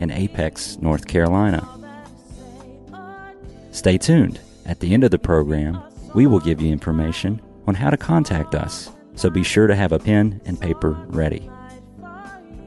in 0.00 0.10
Apex, 0.10 0.78
North 0.80 1.06
Carolina. 1.06 1.66
Stay 3.70 3.98
tuned. 3.98 4.40
At 4.66 4.80
the 4.80 4.92
end 4.92 5.04
of 5.04 5.10
the 5.10 5.18
program, 5.18 5.80
we 6.14 6.26
will 6.26 6.40
give 6.40 6.60
you 6.60 6.72
information 6.72 7.40
on 7.66 7.74
how 7.74 7.90
to 7.90 7.96
contact 7.96 8.54
us, 8.54 8.90
so 9.14 9.30
be 9.30 9.44
sure 9.44 9.66
to 9.66 9.76
have 9.76 9.92
a 9.92 9.98
pen 9.98 10.40
and 10.44 10.60
paper 10.60 10.90
ready. 11.08 11.48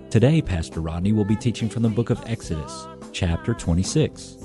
Today, 0.09 0.42
Pastor 0.42 0.80
Rodney 0.80 1.12
will 1.12 1.26
be 1.26 1.36
teaching 1.36 1.70
from 1.70 1.84
the 1.84 1.90
book 1.90 2.09
of 2.09 2.23
Exodus, 2.28 2.88
chapter 3.12 3.54
26. 3.54 4.38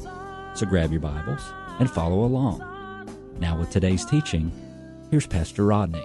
So 0.55 0.67
grab 0.67 0.91
your 0.91 1.01
Bibles 1.01 1.43
and 1.79 1.91
follow 1.91 2.25
along. 2.25 2.65
Now, 3.39 3.59
with 3.59 3.71
today's 3.71 4.05
teaching, 4.05 4.51
here's 5.11 5.27
Pastor 5.27 5.65
Rodney. 5.67 6.05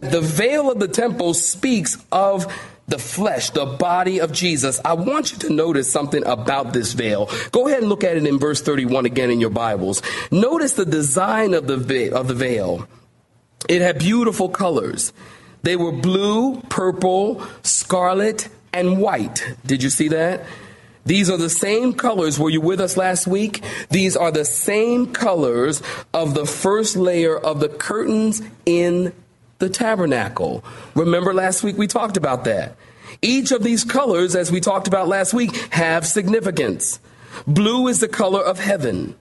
The 0.00 0.20
veil 0.20 0.70
of 0.70 0.78
the 0.78 0.88
temple 0.88 1.34
speaks 1.34 1.98
of 2.12 2.46
the 2.88 2.98
flesh, 2.98 3.50
the 3.50 3.66
body 3.66 4.20
of 4.20 4.32
Jesus. 4.32 4.80
I 4.84 4.94
want 4.94 5.32
you 5.32 5.38
to 5.38 5.52
notice 5.52 5.90
something 5.90 6.24
about 6.24 6.72
this 6.72 6.92
veil. 6.92 7.30
Go 7.50 7.66
ahead 7.66 7.80
and 7.80 7.88
look 7.88 8.04
at 8.04 8.16
it 8.16 8.26
in 8.26 8.38
verse 8.38 8.62
31 8.62 9.06
again 9.06 9.30
in 9.30 9.40
your 9.40 9.50
Bibles. 9.50 10.02
Notice 10.30 10.74
the 10.74 10.86
design 10.86 11.54
of 11.54 11.66
the 11.66 11.76
veil, 11.76 12.16
of 12.16 12.28
the 12.28 12.34
veil. 12.34 12.88
It 13.68 13.82
had 13.82 13.98
beautiful 13.98 14.48
colors. 14.48 15.12
They 15.62 15.76
were 15.76 15.92
blue, 15.92 16.60
purple, 16.68 17.42
scarlet, 17.62 18.48
and 18.72 18.98
white. 18.98 19.56
Did 19.66 19.82
you 19.82 19.90
see 19.90 20.08
that? 20.08 20.44
These 21.04 21.30
are 21.30 21.36
the 21.36 21.50
same 21.50 21.92
colors. 21.92 22.38
Were 22.38 22.50
you 22.50 22.60
with 22.60 22.80
us 22.80 22.96
last 22.96 23.26
week? 23.26 23.62
These 23.90 24.16
are 24.16 24.32
the 24.32 24.44
same 24.44 25.12
colors 25.12 25.82
of 26.12 26.34
the 26.34 26.46
first 26.46 26.96
layer 26.96 27.36
of 27.36 27.60
the 27.60 27.68
curtains 27.68 28.42
in 28.64 29.12
the 29.58 29.68
tabernacle. 29.68 30.64
Remember 30.94 31.32
last 31.32 31.62
week 31.62 31.76
we 31.76 31.86
talked 31.86 32.16
about 32.16 32.44
that. 32.44 32.76
Each 33.22 33.52
of 33.52 33.62
these 33.62 33.84
colors, 33.84 34.36
as 34.36 34.52
we 34.52 34.60
talked 34.60 34.88
about 34.88 35.08
last 35.08 35.32
week, 35.32 35.54
have 35.72 36.06
significance. 36.06 37.00
Blue 37.46 37.88
is 37.88 38.00
the 38.00 38.08
color 38.08 38.42
of 38.42 38.58
heaven. 38.58 39.14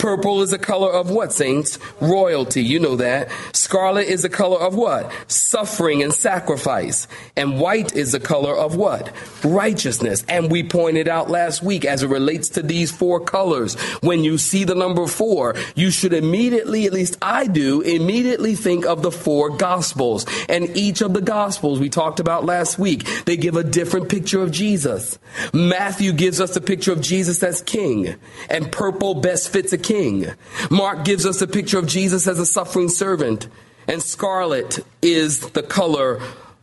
Purple 0.00 0.40
is 0.40 0.48
the 0.48 0.58
color 0.58 0.90
of 0.90 1.10
what, 1.10 1.30
saints? 1.30 1.78
Royalty. 2.00 2.62
You 2.62 2.80
know 2.80 2.96
that. 2.96 3.28
Scarlet 3.52 4.08
is 4.08 4.22
the 4.22 4.30
color 4.30 4.58
of 4.58 4.74
what? 4.74 5.12
Suffering 5.30 6.02
and 6.02 6.10
sacrifice. 6.10 7.06
And 7.36 7.60
white 7.60 7.94
is 7.94 8.12
the 8.12 8.18
color 8.18 8.56
of 8.56 8.76
what? 8.76 9.12
Righteousness. 9.44 10.24
And 10.26 10.50
we 10.50 10.62
pointed 10.62 11.06
out 11.06 11.28
last 11.28 11.62
week 11.62 11.84
as 11.84 12.02
it 12.02 12.08
relates 12.08 12.48
to 12.50 12.62
these 12.62 12.90
four 12.90 13.20
colors. 13.20 13.74
When 14.00 14.24
you 14.24 14.38
see 14.38 14.64
the 14.64 14.74
number 14.74 15.06
four, 15.06 15.54
you 15.74 15.90
should 15.90 16.14
immediately, 16.14 16.86
at 16.86 16.94
least 16.94 17.18
I 17.20 17.46
do, 17.46 17.82
immediately 17.82 18.54
think 18.54 18.86
of 18.86 19.02
the 19.02 19.12
four 19.12 19.50
gospels. 19.50 20.24
And 20.48 20.74
each 20.78 21.02
of 21.02 21.12
the 21.12 21.20
gospels 21.20 21.78
we 21.78 21.90
talked 21.90 22.20
about 22.20 22.46
last 22.46 22.78
week, 22.78 23.06
they 23.26 23.36
give 23.36 23.56
a 23.56 23.62
different 23.64 24.08
picture 24.08 24.40
of 24.40 24.50
Jesus. 24.50 25.18
Matthew 25.52 26.14
gives 26.14 26.40
us 26.40 26.54
the 26.54 26.62
picture 26.62 26.92
of 26.92 27.02
Jesus 27.02 27.42
as 27.42 27.60
king. 27.60 28.14
And 28.48 28.72
purple 28.72 29.14
best 29.14 29.50
fits 29.50 29.74
a 29.74 29.78
king 29.78 29.89
king. 29.90 30.24
Mark 30.70 31.04
gives 31.04 31.26
us 31.26 31.42
a 31.42 31.48
picture 31.48 31.76
of 31.80 31.88
Jesus 31.88 32.28
as 32.28 32.38
a 32.38 32.46
suffering 32.46 32.88
servant, 32.88 33.48
and 33.88 34.00
scarlet 34.00 34.78
is 35.02 35.40
the 35.50 35.64
color 35.64 36.20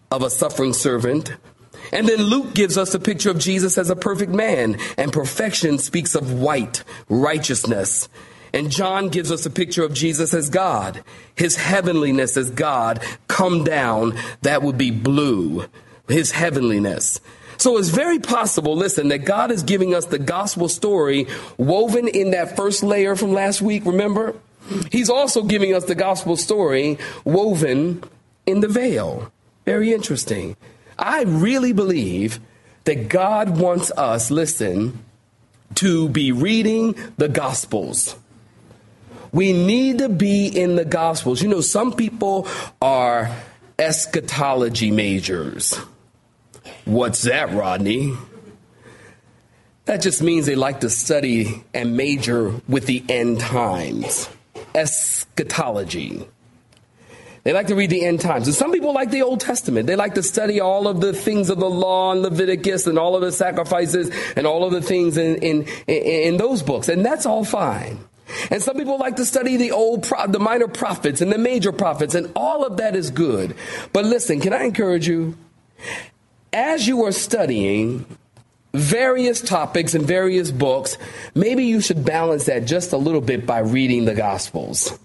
of 0.09 0.23
a 0.23 0.29
suffering 0.29 0.71
servant. 0.71 1.35
And 1.91 2.07
then 2.07 2.21
Luke 2.21 2.53
gives 2.53 2.77
us 2.77 2.93
a 2.93 2.99
picture 3.01 3.29
of 3.29 3.37
Jesus 3.37 3.77
as 3.77 3.89
a 3.89 3.97
perfect 3.97 4.31
man, 4.31 4.77
and 4.97 5.11
perfection 5.11 5.77
speaks 5.77 6.15
of 6.15 6.39
white, 6.39 6.85
righteousness. 7.09 8.07
And 8.53 8.71
John 8.71 9.09
gives 9.09 9.29
us 9.29 9.45
a 9.45 9.49
picture 9.49 9.83
of 9.83 9.93
Jesus 9.93 10.33
as 10.33 10.49
God, 10.49 11.03
his 11.35 11.57
heavenliness 11.57 12.37
as 12.37 12.49
God 12.49 13.03
come 13.27 13.65
down, 13.65 14.17
that 14.43 14.63
would 14.63 14.77
be 14.77 14.91
blue, 14.91 15.65
his 16.07 16.31
heavenliness. 16.31 17.19
So 17.57 17.77
it's 17.77 17.89
very 17.89 18.19
possible, 18.19 18.75
listen, 18.75 19.07
that 19.09 19.19
God 19.19 19.51
is 19.51 19.63
giving 19.63 19.95
us 19.95 20.05
the 20.05 20.19
gospel 20.19 20.69
story 20.69 21.27
woven 21.57 22.07
in 22.07 22.31
that 22.31 22.55
first 22.55 22.83
layer 22.83 23.15
from 23.15 23.33
last 23.33 23.61
week, 23.61 23.85
remember? 23.85 24.35
He's 24.91 25.09
also 25.09 25.43
giving 25.43 25.73
us 25.73 25.85
the 25.85 25.95
gospel 25.95 26.37
story 26.37 26.97
woven 27.23 28.03
in 28.45 28.59
the 28.59 28.67
veil. 28.67 29.31
Very 29.65 29.93
interesting. 29.93 30.55
I 30.99 31.23
really 31.23 31.73
believe 31.73 32.39
that 32.83 33.09
God 33.09 33.59
wants 33.59 33.91
us, 33.91 34.31
listen, 34.31 35.03
to 35.75 36.09
be 36.09 36.31
reading 36.31 36.95
the 37.17 37.27
gospels. 37.27 38.15
We 39.31 39.51
need 39.51 39.99
to 39.99 40.09
be 40.09 40.47
in 40.47 40.75
the 40.75 40.85
gospels. 40.85 41.41
You 41.41 41.49
know, 41.49 41.61
some 41.61 41.93
people 41.93 42.47
are 42.81 43.35
eschatology 43.77 44.91
majors. 44.91 45.77
What's 46.87 47.23
that, 47.23 47.51
Rodney? 47.51 48.15
That 49.83 50.01
just 50.01 50.23
means 50.23 50.45
they 50.45 50.55
like 50.55 50.79
to 50.79 50.89
study 50.89 51.65
and 51.73 51.97
major 51.97 52.61
with 52.69 52.85
the 52.85 53.03
end 53.09 53.41
times. 53.41 54.29
Eschatology. 54.73 56.25
They 57.43 57.51
like 57.51 57.67
to 57.67 57.75
read 57.75 57.89
the 57.89 58.05
end 58.05 58.21
times. 58.21 58.47
And 58.47 58.55
some 58.55 58.71
people 58.71 58.93
like 58.93 59.11
the 59.11 59.21
Old 59.23 59.41
Testament. 59.41 59.85
They 59.85 59.97
like 59.97 60.15
to 60.15 60.23
study 60.23 60.61
all 60.61 60.87
of 60.87 61.01
the 61.01 61.11
things 61.11 61.49
of 61.49 61.59
the 61.59 61.69
law 61.69 62.13
and 62.13 62.21
Leviticus 62.21 62.87
and 62.87 62.97
all 62.97 63.17
of 63.17 63.21
the 63.21 63.33
sacrifices 63.33 64.09
and 64.37 64.47
all 64.47 64.63
of 64.63 64.71
the 64.71 64.81
things 64.81 65.17
in, 65.17 65.35
in, 65.43 65.67
in, 65.87 66.37
those 66.37 66.63
books. 66.63 66.87
And 66.87 67.05
that's 67.05 67.25
all 67.25 67.43
fine. 67.43 67.99
And 68.49 68.63
some 68.63 68.77
people 68.77 68.97
like 68.97 69.17
to 69.17 69.25
study 69.25 69.57
the 69.57 69.71
old, 69.71 70.03
pro- 70.03 70.27
the 70.27 70.39
minor 70.39 70.69
prophets 70.69 71.19
and 71.19 71.33
the 71.33 71.37
major 71.37 71.73
prophets, 71.73 72.15
and 72.15 72.31
all 72.33 72.63
of 72.63 72.77
that 72.77 72.95
is 72.95 73.11
good. 73.11 73.57
But 73.91 74.05
listen, 74.05 74.39
can 74.39 74.53
I 74.53 74.63
encourage 74.63 75.05
you? 75.05 75.37
As 76.53 76.87
you 76.87 77.05
are 77.05 77.11
studying 77.11 78.05
various 78.73 79.41
topics 79.41 79.93
and 79.95 80.05
various 80.05 80.51
books, 80.51 80.97
maybe 81.35 81.65
you 81.65 81.81
should 81.81 82.05
balance 82.05 82.45
that 82.45 82.65
just 82.65 82.93
a 82.93 82.97
little 82.97 83.21
bit 83.21 83.45
by 83.45 83.59
reading 83.59 84.05
the 84.05 84.13
Gospels. 84.13 84.97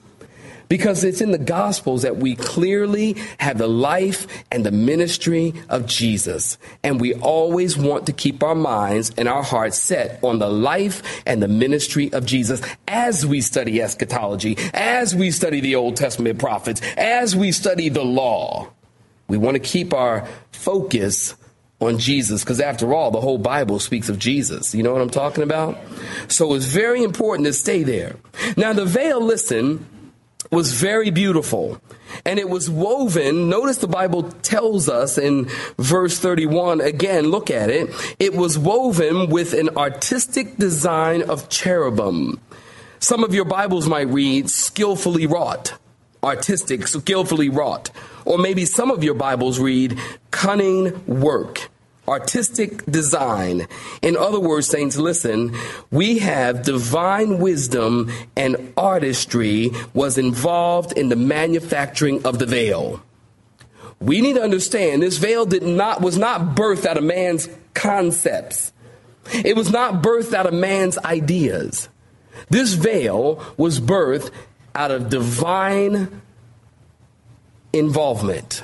Because 0.68 1.04
it's 1.04 1.20
in 1.20 1.32
the 1.32 1.38
Gospels 1.38 2.00
that 2.00 2.16
we 2.16 2.34
clearly 2.34 3.16
have 3.38 3.58
the 3.58 3.68
life 3.68 4.26
and 4.50 4.64
the 4.64 4.70
ministry 4.70 5.52
of 5.68 5.84
Jesus. 5.84 6.56
And 6.82 6.98
we 6.98 7.12
always 7.14 7.76
want 7.76 8.06
to 8.06 8.12
keep 8.12 8.42
our 8.42 8.54
minds 8.54 9.12
and 9.18 9.28
our 9.28 9.42
hearts 9.42 9.76
set 9.76 10.18
on 10.24 10.38
the 10.38 10.48
life 10.48 11.22
and 11.26 11.42
the 11.42 11.48
ministry 11.48 12.10
of 12.14 12.24
Jesus 12.24 12.62
as 12.88 13.26
we 13.26 13.42
study 13.42 13.82
eschatology, 13.82 14.56
as 14.72 15.14
we 15.14 15.30
study 15.30 15.60
the 15.60 15.74
Old 15.74 15.96
Testament 15.96 16.38
prophets, 16.38 16.80
as 16.96 17.36
we 17.36 17.52
study 17.52 17.90
the 17.90 18.04
law. 18.04 18.70
We 19.32 19.38
want 19.38 19.54
to 19.54 19.60
keep 19.60 19.94
our 19.94 20.28
focus 20.50 21.34
on 21.80 21.98
Jesus 21.98 22.44
because 22.44 22.60
after 22.60 22.92
all, 22.92 23.10
the 23.10 23.20
whole 23.22 23.38
Bible 23.38 23.80
speaks 23.80 24.10
of 24.10 24.18
Jesus. 24.18 24.74
You 24.74 24.82
know 24.82 24.92
what 24.92 25.00
I'm 25.00 25.08
talking 25.08 25.42
about? 25.42 25.78
So 26.28 26.52
it's 26.52 26.66
very 26.66 27.02
important 27.02 27.46
to 27.46 27.54
stay 27.54 27.82
there. 27.82 28.16
Now, 28.58 28.74
the 28.74 28.84
veil, 28.84 29.22
listen, 29.22 29.86
was 30.50 30.74
very 30.74 31.10
beautiful. 31.10 31.80
And 32.26 32.38
it 32.38 32.50
was 32.50 32.68
woven. 32.68 33.48
Notice 33.48 33.78
the 33.78 33.88
Bible 33.88 34.24
tells 34.42 34.90
us 34.90 35.16
in 35.16 35.46
verse 35.78 36.18
31, 36.18 36.82
again, 36.82 37.30
look 37.30 37.50
at 37.50 37.70
it. 37.70 37.88
It 38.18 38.34
was 38.34 38.58
woven 38.58 39.30
with 39.30 39.54
an 39.54 39.70
artistic 39.78 40.58
design 40.58 41.22
of 41.22 41.48
cherubim. 41.48 42.38
Some 42.98 43.24
of 43.24 43.34
your 43.34 43.46
Bibles 43.46 43.88
might 43.88 44.08
read 44.08 44.50
skillfully 44.50 45.26
wrought, 45.26 45.78
artistic, 46.22 46.86
skillfully 46.86 47.48
wrought. 47.48 47.90
Or 48.24 48.38
maybe 48.38 48.64
some 48.64 48.90
of 48.90 49.02
your 49.02 49.14
Bibles 49.14 49.58
read 49.58 49.98
cunning 50.30 51.04
work 51.06 51.68
artistic 52.08 52.84
design. 52.86 53.66
In 54.00 54.16
other 54.16 54.40
words, 54.40 54.66
saints, 54.66 54.96
listen, 54.96 55.56
we 55.90 56.18
have 56.18 56.62
divine 56.62 57.38
wisdom 57.38 58.12
and 58.36 58.72
artistry 58.76 59.70
was 59.94 60.18
involved 60.18 60.92
in 60.92 61.08
the 61.08 61.16
manufacturing 61.16 62.24
of 62.24 62.38
the 62.38 62.46
veil. 62.46 63.02
We 64.00 64.20
need 64.20 64.34
to 64.34 64.42
understand 64.42 65.02
this 65.02 65.18
veil 65.18 65.46
did 65.46 65.62
not 65.62 66.02
was 66.02 66.18
not 66.18 66.56
birthed 66.56 66.86
out 66.86 66.98
of 66.98 67.04
man's 67.04 67.48
concepts. 67.72 68.72
It 69.32 69.54
was 69.54 69.70
not 69.70 70.02
birthed 70.02 70.34
out 70.34 70.46
of 70.46 70.54
man's 70.54 70.98
ideas. 70.98 71.88
This 72.50 72.74
veil 72.74 73.42
was 73.56 73.80
birthed 73.80 74.32
out 74.74 74.90
of 74.90 75.08
divine 75.08 76.22
involvement. 77.72 78.62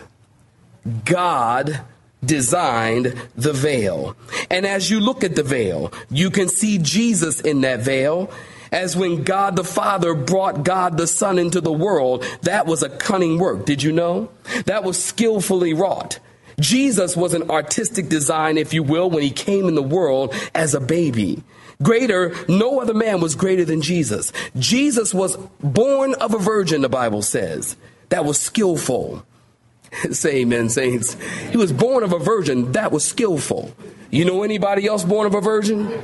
God 1.05 1.81
designed 2.25 3.15
the 3.37 3.53
veil. 3.53 4.17
And 4.51 4.67
as 4.67 4.91
you 4.91 5.01
look 5.01 5.23
at 5.23 5.37
the 5.37 5.43
veil, 5.43 5.93
you 6.11 6.31
can 6.31 6.49
see 6.49 6.79
Jesus 6.79 7.41
in 7.41 7.61
that 7.63 7.81
veil. 7.81 8.31
As 8.71 8.97
when 8.97 9.25
God 9.25 9.57
the 9.57 9.65
Father 9.65 10.15
brought 10.15 10.63
God 10.63 10.99
the 10.99 11.07
Son 11.07 11.39
into 11.39 11.61
the 11.61 11.73
world, 11.73 12.25
that 12.43 12.67
was 12.67 12.83
a 12.83 12.91
cunning 12.91 13.39
work. 13.39 13.65
Did 13.65 13.83
you 13.83 13.93
know? 13.93 14.31
That 14.67 14.85
was 14.85 15.03
skillfully 15.03 15.73
wrought. 15.73 16.19
Jesus 16.61 17.17
was 17.17 17.35
an 17.35 17.51
artistic 17.51 18.09
design, 18.09 18.59
if 18.59 18.75
you 18.75 18.83
will, 18.83 19.09
when 19.09 19.23
he 19.23 19.31
came 19.31 19.69
in 19.69 19.75
the 19.75 19.83
world 19.83 20.35
as 20.55 20.75
a 20.75 20.81
baby. 20.81 21.43
Greater, 21.83 22.35
no 22.49 22.81
other 22.81 22.95
man 22.95 23.21
was 23.21 23.35
greater 23.37 23.65
than 23.65 23.83
Jesus. 23.83 24.33
Jesus 24.57 25.15
was 25.15 25.37
born 25.63 26.15
of 26.15 26.35
a 26.35 26.39
virgin, 26.39 26.83
the 26.83 26.89
Bible 26.89 27.23
says. 27.23 27.77
That 28.09 28.25
was 28.25 28.41
skillful. 28.41 29.25
Say 30.11 30.39
amen, 30.39 30.71
saints. 30.71 31.17
He 31.51 31.57
was 31.57 31.73
born 31.73 32.03
of 32.03 32.13
a 32.13 32.19
virgin. 32.19 32.73
That 32.73 32.91
was 32.91 33.05
skillful. 33.05 33.75
You 34.11 34.25
know 34.25 34.43
anybody 34.43 34.87
else 34.87 35.05
born 35.05 35.27
of 35.27 35.35
a 35.35 35.41
virgin? 35.41 36.03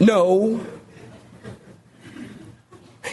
No. 0.00 0.64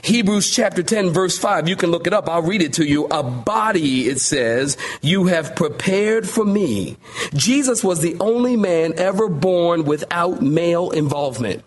Hebrews 0.04 0.54
chapter 0.54 0.84
10 0.84 1.10
verse 1.10 1.38
5, 1.38 1.68
you 1.68 1.76
can 1.76 1.92
look 1.92 2.08
it 2.08 2.14
up. 2.14 2.30
I'll 2.30 2.42
read 2.42 2.62
it 2.62 2.74
to 2.74 2.86
you. 2.86 3.06
A 3.08 3.24
body, 3.24 4.08
it 4.08 4.20
says, 4.20 4.78
you 5.02 5.26
have 5.26 5.56
prepared 5.56 6.28
for 6.28 6.46
me. 6.46 6.98
Jesus 7.34 7.84
was 7.84 8.00
the 8.02 8.16
only 8.20 8.56
man 8.56 8.94
ever 8.98 9.28
born 9.28 9.84
without 9.84 10.42
male 10.42 10.92
involvement. 10.92 11.64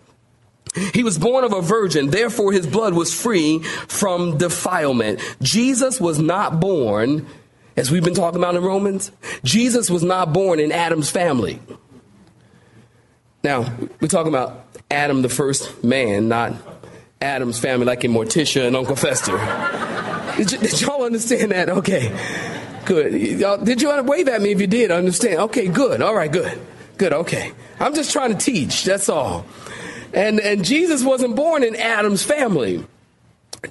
He 0.93 1.03
was 1.03 1.17
born 1.17 1.45
of 1.45 1.53
a 1.53 1.61
virgin, 1.61 2.09
therefore 2.09 2.51
his 2.51 2.67
blood 2.67 2.93
was 2.93 3.13
free 3.13 3.59
from 3.87 4.37
defilement. 4.37 5.21
Jesus 5.41 6.01
was 6.01 6.19
not 6.19 6.59
born, 6.59 7.25
as 7.77 7.91
we've 7.91 8.03
been 8.03 8.13
talking 8.13 8.39
about 8.39 8.55
in 8.55 8.63
Romans, 8.63 9.11
Jesus 9.43 9.89
was 9.89 10.03
not 10.03 10.33
born 10.33 10.59
in 10.59 10.73
Adam's 10.73 11.09
family. 11.09 11.61
Now, 13.41 13.71
we're 14.01 14.09
talking 14.09 14.33
about 14.33 14.65
Adam, 14.91 15.21
the 15.21 15.29
first 15.29 15.83
man, 15.83 16.27
not 16.27 16.74
Adam's 17.25 17.59
family, 17.59 17.85
like 17.85 18.05
in 18.05 18.11
Morticia 18.11 18.67
and 18.67 18.75
Uncle 18.75 18.95
Fester. 18.95 19.31
did, 20.37 20.51
y- 20.51 20.67
did 20.67 20.81
y'all 20.81 21.03
understand 21.03 21.51
that? 21.51 21.69
Okay, 21.69 22.15
good. 22.85 23.13
Y'all, 23.13 23.57
did 23.57 23.81
you 23.81 23.87
want 23.89 24.05
to 24.05 24.09
wave 24.09 24.27
at 24.27 24.41
me 24.41 24.51
if 24.51 24.61
you 24.61 24.67
did 24.67 24.91
understand? 24.91 25.39
Okay, 25.41 25.67
good. 25.67 26.01
All 26.01 26.13
right, 26.15 26.31
good. 26.31 26.59
Good, 26.97 27.11
okay. 27.11 27.51
I'm 27.79 27.93
just 27.93 28.11
trying 28.13 28.31
to 28.31 28.37
teach, 28.37 28.85
that's 28.85 29.09
all. 29.09 29.45
And, 30.13 30.39
and 30.39 30.63
Jesus 30.63 31.03
wasn't 31.03 31.35
born 31.35 31.63
in 31.63 31.75
Adam's 31.75 32.23
family. 32.23 32.85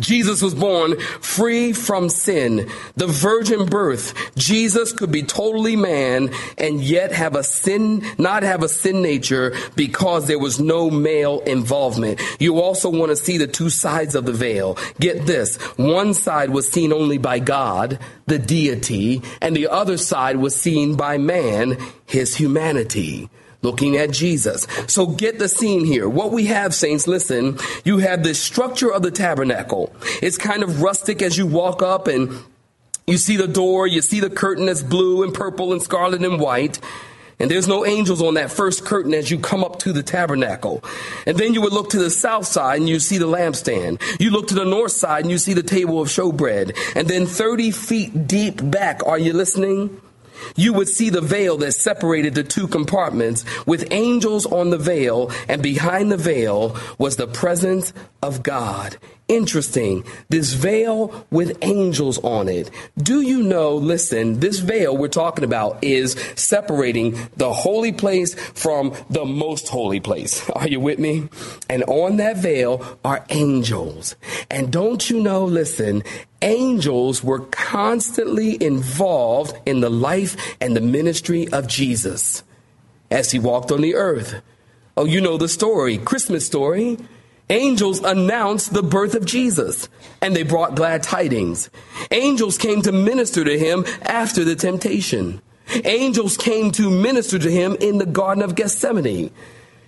Jesus 0.00 0.43
was 0.43 0.55
born 0.55 0.99
free 1.20 1.73
from 1.73 2.08
sin, 2.08 2.69
the 2.96 3.06
virgin 3.06 3.67
birth. 3.67 4.14
Jesus 4.37 4.93
could 4.93 5.11
be 5.11 5.23
totally 5.23 5.76
man 5.76 6.31
and 6.58 6.81
yet 6.81 7.12
have 7.12 7.37
a 7.37 7.44
sin, 7.44 8.05
not 8.19 8.43
have 8.43 8.62
a 8.62 8.69
sin 8.69 9.02
nature 9.02 9.55
because 9.76 10.26
there 10.26 10.38
was 10.38 10.61
no 10.61 10.91
male 10.91 11.41
involvement. 11.41 12.20
You 12.38 12.61
also 12.61 12.91
want 12.91 13.11
to 13.11 13.17
see 13.17 13.38
the 13.38 13.46
two 13.46 13.70
sides 13.70 14.14
of 14.14 14.26
the 14.26 14.32
veil. 14.32 14.79
Get 15.00 15.26
this. 15.26 15.56
One 15.76 16.14
side 16.14 16.50
was 16.50 16.70
seen 16.70 16.93
only 16.93 17.19
by 17.19 17.38
God, 17.38 17.99
the 18.26 18.38
deity, 18.38 19.23
and 19.41 19.56
the 19.56 19.69
other 19.69 19.96
side 19.96 20.37
was 20.37 20.55
seen 20.55 20.96
by 20.96 21.19
man, 21.19 21.79
his 22.06 22.35
humanity 22.35 23.29
looking 23.64 23.96
at 23.96 24.12
Jesus. 24.12 24.66
So 24.87 25.06
get 25.06 25.38
the 25.38 25.49
scene 25.49 25.84
here. 25.84 26.08
What 26.08 26.31
we 26.31 26.46
have, 26.46 26.75
saints, 26.75 27.08
listen, 27.08 27.58
you 27.84 27.99
have 27.99 28.22
this 28.22 28.40
structure 28.40 28.93
of 28.93 29.02
the 29.02 29.11
tabernacle. 29.11 29.93
It's 30.22 30.38
kind 30.38 30.62
of 30.62 30.82
rustic 30.82 31.22
as 31.22 31.37
you 31.37 31.46
walk 31.46 31.82
up 31.82 32.06
and 32.06 32.32
you 33.06 33.19
see 33.19 33.37
the 33.37 33.49
door, 33.49 33.87
you 33.87 34.00
see 34.00 34.20
the 34.20 34.31
curtain 34.31 34.66
that's 34.66 34.82
blue 34.82 35.22
and 35.22 35.34
purple 35.34 35.72
and 35.72 35.82
scarlet 35.82 36.22
and 36.22 36.40
white. 36.40 36.78
And 37.40 37.50
there's 37.50 37.66
no 37.66 37.84
angels 37.84 38.22
on 38.22 38.34
that 38.34 38.50
first 38.50 38.84
curtain 38.84 39.12
as 39.12 39.31
you 39.31 39.38
come 39.38 39.64
up 39.64 39.81
to 39.81 39.93
the 39.93 40.02
tabernacle. 40.02 40.84
And 41.26 41.37
then 41.37 41.52
you 41.52 41.60
would 41.62 41.72
look 41.72 41.90
to 41.90 41.99
the 41.99 42.10
south 42.10 42.46
side 42.46 42.78
and 42.78 42.88
you 42.88 43.00
see 43.00 43.19
the 43.19 43.26
lampstand. 43.26 44.00
You 44.20 44.31
look 44.31 44.49
to 44.49 44.55
the 44.55 44.64
north 44.64 44.93
side 44.93 45.25
and 45.25 45.31
you 45.31 45.38
see 45.38 45.52
the 45.52 45.62
table 45.62 46.00
of 46.00 46.08
showbread. 46.08 46.76
And 46.94 47.08
then 47.08 47.26
30 47.26 47.72
feet 47.72 48.28
deep 48.28 48.60
back, 48.70 49.05
are 49.05 49.19
you 49.19 49.32
listening? 49.32 50.00
You 50.56 50.73
would 50.73 50.88
see 50.88 51.11
the 51.11 51.20
veil 51.20 51.56
that 51.58 51.73
separated 51.73 52.35
the 52.35 52.44
two 52.44 52.69
compartments 52.69 53.44
with 53.67 53.88
angels 53.91 54.46
on 54.46 54.70
the 54.70 54.79
veil, 54.79 55.31
and 55.49 55.62
behind 55.62 56.11
the 56.11 56.17
veil 56.17 56.76
was 56.99 57.17
the 57.17 57.26
presence 57.26 57.93
of 58.23 58.43
God. 58.43 58.96
Interesting. 59.26 60.05
This 60.29 60.53
veil 60.53 61.26
with 61.31 61.56
angels 61.62 62.19
on 62.19 62.47
it. 62.47 62.71
Do 62.99 63.23
you 63.23 63.43
know, 63.43 63.75
listen, 63.75 64.41
this 64.41 64.59
veil 64.59 64.94
we're 64.94 65.09
talking 65.09 65.44
about 65.44 65.82
is 65.82 66.12
separating 66.35 67.17
the 67.38 67.50
holy 67.50 67.93
place 67.93 68.35
from 68.35 68.94
the 69.09 69.25
most 69.25 69.69
holy 69.69 69.99
place. 69.99 70.49
Are 70.55 70.69
you 70.69 70.79
with 70.79 70.99
me? 70.99 71.31
And 71.71 71.85
on 71.85 72.19
that 72.19 72.37
veil 72.37 72.99
are 73.03 73.25
angels. 73.31 74.15
And 74.50 74.71
don't 74.71 75.09
you 75.09 75.21
know, 75.21 75.44
listen, 75.44 76.03
angels 76.43 77.25
were 77.25 77.41
constantly 77.41 78.62
involved 78.62 79.56
in 79.65 79.81
the 79.81 79.91
life 79.91 80.37
and 80.61 80.77
the 80.77 80.82
ministry 80.82 81.49
of 81.49 81.67
Jesus 81.67 82.43
as 83.11 83.31
he 83.31 83.38
walked 83.38 83.73
on 83.73 83.81
the 83.81 83.94
earth. 83.94 84.43
Oh, 84.99 85.06
you 85.06 85.23
know 85.23 85.38
the 85.38 85.49
story, 85.49 85.97
Christmas 85.97 86.47
story. 86.47 86.99
Angels 87.50 88.00
announced 88.02 88.73
the 88.73 88.82
birth 88.82 89.14
of 89.14 89.26
Jesus 89.26 89.88
and 90.23 90.35
they 90.35 90.43
brought 90.43 90.75
glad 90.75 91.02
tidings. 91.02 91.69
Angels 92.11 92.56
came 92.56 92.82
to 92.82 92.93
minister 92.93 93.44
to 93.44 93.58
him 93.58 93.85
after 94.02 94.44
the 94.44 94.56
temptation. 94.56 95.43
Angels 95.85 96.37
came 96.37 96.70
to 96.73 96.91
minister 96.91 97.38
to 97.38 97.50
him 97.50 97.76
in 97.81 97.99
the 97.99 98.06
Garden 98.06 98.43
of 98.43 98.55
Gethsemane. 98.55 99.31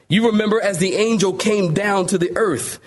You 0.08 0.26
remember 0.26 0.60
as 0.60 0.78
the 0.78 0.94
angel 0.94 1.32
came 1.32 1.74
down 1.74 2.06
to 2.06 2.18
the 2.18 2.36
earth, 2.36 2.78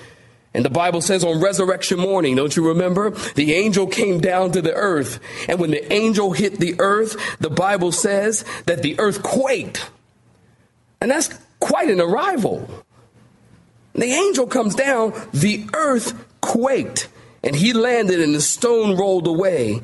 and 0.53 0.65
the 0.65 0.69
Bible 0.69 1.01
says 1.01 1.23
on 1.23 1.41
resurrection 1.41 1.99
morning, 1.99 2.35
don't 2.35 2.55
you 2.55 2.67
remember? 2.69 3.11
The 3.11 3.53
angel 3.53 3.87
came 3.87 4.19
down 4.19 4.51
to 4.53 4.61
the 4.61 4.73
earth. 4.73 5.19
And 5.47 5.59
when 5.59 5.69
the 5.71 5.93
angel 5.93 6.31
hit 6.31 6.59
the 6.59 6.75
earth, 6.79 7.15
the 7.39 7.51
Bible 7.51 7.91
says 7.91 8.43
that 8.65 8.81
the 8.81 8.99
earth 8.99 9.21
quaked. 9.21 9.89
And 11.01 11.11
that's 11.11 11.29
quite 11.59 11.89
an 11.89 12.01
arrival. 12.01 12.67
The 13.99 14.11
angel 14.11 14.47
comes 14.47 14.75
down, 14.75 15.13
the 15.33 15.65
earth 15.73 16.13
quaked, 16.41 17.07
and 17.43 17.55
he 17.55 17.73
landed, 17.73 18.21
and 18.21 18.33
the 18.33 18.41
stone 18.41 18.97
rolled 18.97 19.27
away. 19.27 19.81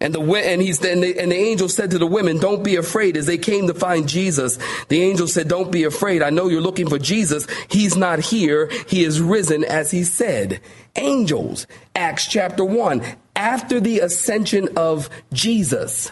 And 0.00 0.12
the 0.14 0.20
and 0.20 0.60
he's 0.60 0.84
and 0.84 1.02
the, 1.02 1.18
and 1.18 1.32
the 1.32 1.36
angel 1.36 1.68
said 1.68 1.92
to 1.92 1.98
the 1.98 2.06
women, 2.06 2.38
"Don't 2.38 2.62
be 2.62 2.76
afraid." 2.76 3.16
As 3.16 3.24
they 3.26 3.38
came 3.38 3.68
to 3.68 3.74
find 3.74 4.06
Jesus, 4.06 4.58
the 4.88 5.00
angel 5.00 5.26
said, 5.26 5.48
"Don't 5.48 5.70
be 5.70 5.84
afraid. 5.84 6.20
I 6.22 6.28
know 6.30 6.48
you're 6.48 6.60
looking 6.60 6.90
for 6.90 6.98
Jesus. 6.98 7.46
He's 7.68 7.96
not 7.96 8.18
here. 8.18 8.70
He 8.86 9.02
is 9.02 9.20
risen, 9.20 9.64
as 9.64 9.92
he 9.92 10.04
said." 10.04 10.60
Angels, 10.96 11.66
Acts 11.96 12.26
chapter 12.26 12.64
one. 12.64 13.02
After 13.34 13.80
the 13.80 14.00
ascension 14.00 14.68
of 14.76 15.08
Jesus, 15.32 16.10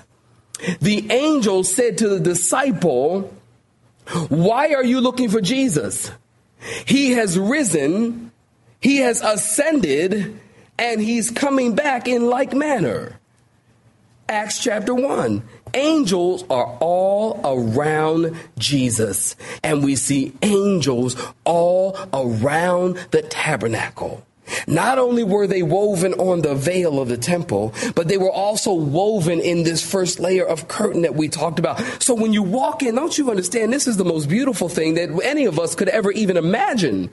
the 0.81 1.05
angel 1.11 1.63
said 1.63 1.99
to 1.99 2.09
the 2.09 2.21
disciple, 2.21 3.31
"Why 4.29 4.73
are 4.73 4.85
you 4.85 5.01
looking 5.01 5.29
for 5.29 5.41
Jesus?" 5.43 6.13
He 6.87 7.13
has 7.13 7.39
risen, 7.39 8.33
he 8.81 8.99
has 8.99 9.21
ascended, 9.21 10.39
and 10.79 11.01
he's 11.01 11.31
coming 11.31 11.75
back 11.75 12.09
in 12.09 12.27
like 12.27 12.53
manner. 12.53 13.19
Acts 14.29 14.63
chapter 14.63 14.95
1. 14.95 15.43
Angels 15.75 16.45
are 16.49 16.77
all 16.81 17.41
around 17.45 18.37
Jesus, 18.59 19.37
and 19.63 19.85
we 19.85 19.97
see 19.97 20.33
angels 20.43 21.17
all 21.45 21.97
around 22.13 22.97
the 23.11 23.23
tabernacle. 23.23 24.25
Not 24.67 24.99
only 24.99 25.25
were 25.25 25.47
they 25.47 25.63
woven 25.63 26.15
on 26.15 26.43
the 26.43 26.55
veil 26.55 27.01
of 27.01 27.09
the 27.09 27.17
temple, 27.17 27.75
but 27.95 28.09
they 28.09 28.19
were 28.19 28.31
also 28.31 28.73
woven 28.73 29.41
in 29.41 29.65
this 29.65 29.89
first 29.89 30.21
layer 30.21 30.47
of 30.47 30.69
curtain 30.69 31.03
that 31.03 31.15
we 31.15 31.29
talked 31.29 31.59
about. 31.59 31.81
So 32.03 32.15
when 32.15 32.33
you 32.33 32.43
walk 32.43 32.83
in, 32.83 32.95
don't 32.95 33.17
you 33.17 33.31
understand? 33.31 33.73
This 33.73 33.87
is 33.87 33.97
the 33.97 34.05
most 34.05 34.29
beautiful 34.29 34.69
thing 34.69 34.95
that 34.95 35.11
any 35.25 35.47
of 35.47 35.59
us 35.59 35.75
could 35.75 35.89
ever 35.89 36.13
even 36.13 36.37
imagine. 36.37 37.11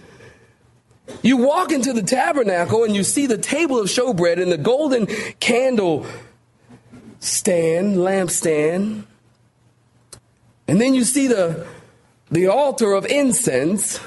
You 1.22 1.38
walk 1.38 1.72
into 1.72 1.94
the 1.94 2.04
tabernacle 2.04 2.84
and 2.84 2.96
you 2.96 3.04
see 3.04 3.26
the 3.26 3.38
table 3.38 3.80
of 3.80 3.88
showbread 3.88 4.42
and 4.42 4.52
the 4.52 4.58
golden 4.58 5.08
candle 5.40 6.06
stand, 7.20 7.98
lampstand. 7.98 9.06
And 10.68 10.80
then 10.80 10.94
you 10.94 11.04
see 11.04 11.28
the, 11.28 11.66
the 12.30 12.48
altar 12.48 12.94
of 12.94 13.06
incense. 13.08 14.00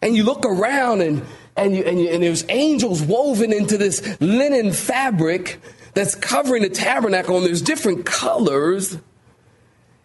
And 0.00 0.16
you 0.16 0.24
look 0.24 0.44
around 0.44 1.02
and, 1.02 1.22
and, 1.56 1.76
you, 1.76 1.84
and, 1.84 2.00
you, 2.00 2.08
and 2.08 2.22
there's 2.22 2.44
angels 2.48 3.02
woven 3.02 3.52
into 3.52 3.78
this 3.78 4.20
linen 4.20 4.72
fabric 4.72 5.60
that's 5.94 6.14
covering 6.14 6.62
the 6.62 6.68
tabernacle. 6.68 7.36
And 7.36 7.46
there's 7.46 7.62
different 7.62 8.04
colors. 8.04 8.98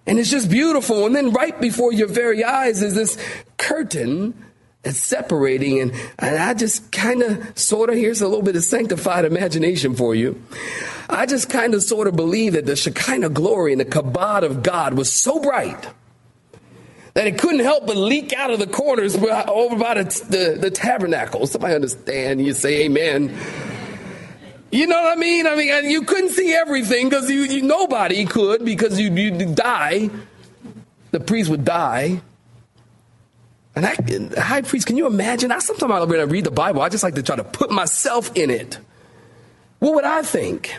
And 0.06 0.20
it's 0.20 0.30
just 0.30 0.50
beautiful. 0.50 1.06
And 1.06 1.16
then 1.16 1.32
right 1.32 1.60
before 1.60 1.92
your 1.92 2.08
very 2.08 2.44
eyes 2.44 2.82
is 2.82 2.94
this 2.94 3.18
curtain 3.58 4.34
that's 4.84 4.98
separating. 4.98 5.80
And, 5.80 5.92
and 6.20 6.38
I 6.38 6.54
just 6.54 6.92
kind 6.92 7.24
of, 7.24 7.58
sort 7.58 7.90
of, 7.90 7.96
here's 7.96 8.22
a 8.22 8.28
little 8.28 8.44
bit 8.44 8.56
of 8.56 8.64
sanctified 8.64 9.26
imagination 9.26 9.96
for 9.96 10.14
you. 10.14 10.42
I 11.10 11.26
just 11.26 11.50
kind 11.50 11.74
of 11.74 11.82
sort 11.82 12.08
of 12.08 12.16
believe 12.16 12.54
that 12.54 12.68
the 12.68 12.76
Shekinah 12.76 13.30
glory 13.30 13.72
and 13.72 13.82
the 13.82 13.86
kabod 13.86 14.44
of 14.44 14.62
God 14.62 14.94
was 14.94 15.12
so 15.12 15.40
bright 15.40 15.88
that 17.20 17.28
it 17.28 17.38
couldn't 17.38 17.60
help 17.60 17.86
but 17.86 17.98
leak 17.98 18.32
out 18.32 18.50
of 18.50 18.60
the 18.60 18.66
corners 18.66 19.14
over 19.18 19.76
by 19.76 19.94
the, 19.96 20.04
the, 20.30 20.58
the 20.58 20.72
tabernacle. 20.72 21.46
Somebody 21.48 21.76
understand? 21.76 22.40
You 22.40 22.54
say 22.54 22.86
amen. 22.86 23.38
You 24.72 24.88
know 24.88 24.96
what 24.96 25.18
I 25.18 25.20
mean? 25.20 25.46
I 25.46 25.54
mean, 25.58 25.90
you 25.90 26.04
couldn't 26.04 26.30
see 26.30 26.54
everything 26.54 27.10
because 27.10 27.30
you, 27.30 27.42
you, 27.42 27.62
nobody 27.62 28.24
could 28.24 28.64
because 28.64 28.98
you 28.98 29.12
you 29.12 29.54
die. 29.54 30.10
The 31.12 31.20
priest 31.20 31.50
would 31.50 31.66
die. 31.66 32.22
And 33.76 33.86
I, 33.86 34.40
high 34.40 34.62
priest, 34.62 34.88
can 34.88 34.96
you 34.96 35.06
imagine? 35.06 35.52
I 35.52 35.60
sometimes 35.60 36.08
when 36.08 36.22
I 36.22 36.24
read 36.24 36.46
the 36.46 36.52
Bible, 36.52 36.82
I 36.82 36.88
just 36.88 37.04
like 37.04 37.16
to 37.16 37.22
try 37.22 37.36
to 37.36 37.44
put 37.44 37.70
myself 37.70 38.34
in 38.34 38.50
it. 38.50 38.78
What 39.80 39.94
would 39.96 40.06
I 40.06 40.22
think? 40.22 40.74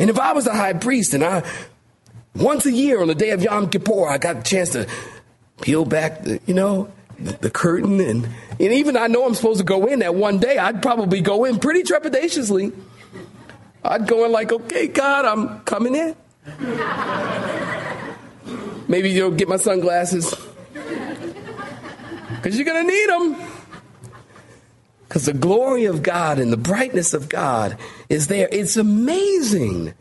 And 0.00 0.10
if 0.10 0.18
I 0.18 0.32
was 0.32 0.46
the 0.46 0.54
high 0.54 0.72
priest 0.72 1.14
and 1.14 1.22
I, 1.22 1.48
once 2.34 2.66
a 2.66 2.72
year 2.72 3.00
on 3.00 3.06
the 3.06 3.14
day 3.14 3.30
of 3.30 3.44
Yom 3.44 3.70
Kippur, 3.70 4.08
I 4.08 4.18
got 4.18 4.38
a 4.38 4.42
chance 4.42 4.70
to 4.70 4.88
peel 5.60 5.84
back, 5.84 6.22
the, 6.22 6.40
you 6.46 6.54
know, 6.54 6.92
the, 7.18 7.32
the 7.32 7.50
curtain, 7.50 8.00
and, 8.00 8.24
and 8.24 8.60
even 8.60 8.96
I 8.96 9.06
know 9.06 9.26
I'm 9.26 9.34
supposed 9.34 9.58
to 9.58 9.64
go 9.64 9.86
in 9.86 10.00
that 10.00 10.14
one 10.14 10.38
day, 10.38 10.58
I'd 10.58 10.82
probably 10.82 11.20
go 11.20 11.44
in 11.44 11.58
pretty 11.58 11.82
trepidatiously. 11.82 12.72
I'd 13.82 14.06
go 14.06 14.24
in 14.24 14.32
like, 14.32 14.52
okay, 14.52 14.88
God, 14.88 15.24
I'm 15.24 15.60
coming 15.60 15.94
in. 15.94 16.16
Maybe 18.88 19.10
you'll 19.10 19.32
get 19.32 19.48
my 19.48 19.56
sunglasses. 19.56 20.34
Because 22.36 22.56
you're 22.56 22.64
going 22.64 22.86
to 22.86 22.92
need 22.92 23.08
them. 23.08 23.36
Because 25.08 25.26
the 25.26 25.32
glory 25.32 25.84
of 25.86 26.02
God 26.02 26.38
and 26.38 26.52
the 26.52 26.56
brightness 26.56 27.14
of 27.14 27.28
God 27.28 27.78
is 28.08 28.26
there. 28.26 28.48
It's 28.50 28.76
amazing. 28.76 29.94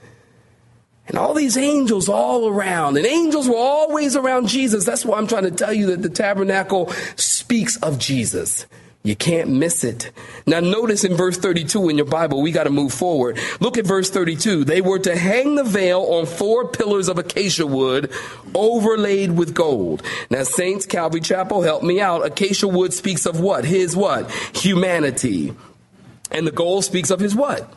And 1.07 1.17
all 1.17 1.33
these 1.33 1.55
angels 1.55 2.09
all 2.09 2.47
around, 2.47 2.97
and 2.97 3.05
angels 3.05 3.47
were 3.47 3.55
always 3.57 4.15
around 4.15 4.47
Jesus. 4.47 4.85
That's 4.85 5.05
why 5.05 5.17
I'm 5.17 5.27
trying 5.27 5.43
to 5.43 5.51
tell 5.51 5.73
you 5.73 5.87
that 5.87 6.01
the 6.01 6.09
tabernacle 6.09 6.89
speaks 7.15 7.77
of 7.77 7.99
Jesus. 7.99 8.65
You 9.05 9.15
can't 9.15 9.51
miss 9.51 9.83
it. 9.83 10.11
Now, 10.47 10.61
notice 10.61 11.03
in 11.03 11.13
verse 11.13 11.37
32 11.37 11.89
in 11.89 11.97
your 11.97 12.07
Bible, 12.07 12.41
we 12.41 12.51
got 12.51 12.63
to 12.63 12.71
move 12.71 12.91
forward. 12.91 13.37
Look 13.59 13.77
at 13.77 13.85
verse 13.85 14.09
32. 14.09 14.63
They 14.63 14.81
were 14.81 14.97
to 14.97 15.15
hang 15.15 15.53
the 15.53 15.63
veil 15.63 16.01
on 16.01 16.25
four 16.25 16.69
pillars 16.69 17.07
of 17.07 17.19
acacia 17.19 17.67
wood 17.67 18.11
overlaid 18.55 19.37
with 19.37 19.53
gold. 19.53 20.01
Now, 20.31 20.41
Saints, 20.41 20.87
Calvary 20.87 21.21
Chapel, 21.21 21.61
help 21.61 21.83
me 21.83 22.01
out. 22.01 22.25
Acacia 22.25 22.67
wood 22.67 22.93
speaks 22.93 23.27
of 23.27 23.39
what? 23.39 23.63
His 23.63 23.95
what? 23.95 24.31
Humanity. 24.55 25.53
And 26.31 26.47
the 26.47 26.51
gold 26.51 26.83
speaks 26.83 27.11
of 27.11 27.19
his 27.19 27.35
what? 27.35 27.71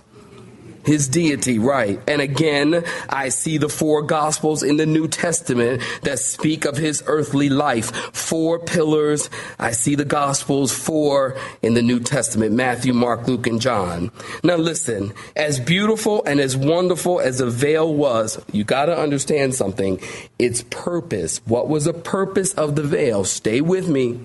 His 0.88 1.06
deity, 1.06 1.58
right. 1.58 2.00
And 2.08 2.22
again, 2.22 2.82
I 3.10 3.28
see 3.28 3.58
the 3.58 3.68
four 3.68 4.02
gospels 4.02 4.62
in 4.62 4.78
the 4.78 4.86
New 4.86 5.06
Testament 5.06 5.82
that 6.02 6.18
speak 6.18 6.64
of 6.64 6.78
his 6.78 7.04
earthly 7.06 7.50
life. 7.50 7.94
Four 8.14 8.58
pillars. 8.58 9.28
I 9.58 9.72
see 9.72 9.94
the 9.94 10.06
gospels, 10.06 10.72
four 10.72 11.36
in 11.60 11.74
the 11.74 11.82
New 11.82 12.00
Testament 12.00 12.52
Matthew, 12.52 12.94
Mark, 12.94 13.28
Luke, 13.28 13.46
and 13.46 13.60
John. 13.60 14.10
Now 14.42 14.56
listen, 14.56 15.12
as 15.36 15.60
beautiful 15.60 16.24
and 16.24 16.40
as 16.40 16.56
wonderful 16.56 17.20
as 17.20 17.38
the 17.38 17.50
veil 17.50 17.94
was, 17.94 18.42
you 18.50 18.64
got 18.64 18.86
to 18.86 18.98
understand 18.98 19.54
something. 19.54 20.00
Its 20.38 20.64
purpose. 20.70 21.42
What 21.44 21.68
was 21.68 21.84
the 21.84 21.92
purpose 21.92 22.54
of 22.54 22.76
the 22.76 22.82
veil? 22.82 23.24
Stay 23.24 23.60
with 23.60 23.88
me. 23.88 24.20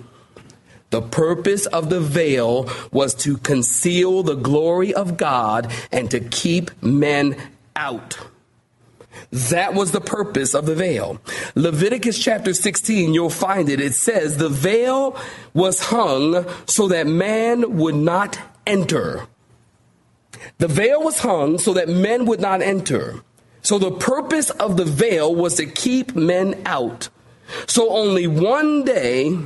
The 0.94 1.02
purpose 1.02 1.66
of 1.66 1.90
the 1.90 1.98
veil 1.98 2.70
was 2.92 3.14
to 3.14 3.36
conceal 3.38 4.22
the 4.22 4.36
glory 4.36 4.94
of 4.94 5.16
God 5.16 5.72
and 5.90 6.08
to 6.12 6.20
keep 6.20 6.70
men 6.84 7.36
out. 7.74 8.16
That 9.32 9.74
was 9.74 9.90
the 9.90 10.00
purpose 10.00 10.54
of 10.54 10.66
the 10.66 10.76
veil. 10.76 11.20
Leviticus 11.56 12.16
chapter 12.16 12.54
16, 12.54 13.12
you'll 13.12 13.28
find 13.28 13.68
it. 13.68 13.80
It 13.80 13.94
says 13.94 14.36
the 14.36 14.48
veil 14.48 15.18
was 15.52 15.86
hung 15.86 16.46
so 16.66 16.86
that 16.86 17.08
man 17.08 17.76
would 17.76 17.96
not 17.96 18.38
enter. 18.64 19.26
The 20.58 20.68
veil 20.68 21.02
was 21.02 21.18
hung 21.18 21.58
so 21.58 21.74
that 21.74 21.88
men 21.88 22.24
would 22.26 22.40
not 22.40 22.62
enter. 22.62 23.20
So 23.62 23.80
the 23.80 23.90
purpose 23.90 24.50
of 24.50 24.76
the 24.76 24.84
veil 24.84 25.34
was 25.34 25.56
to 25.56 25.66
keep 25.66 26.14
men 26.14 26.62
out. 26.64 27.08
So 27.66 27.90
only 27.90 28.28
one 28.28 28.84
day 28.84 29.36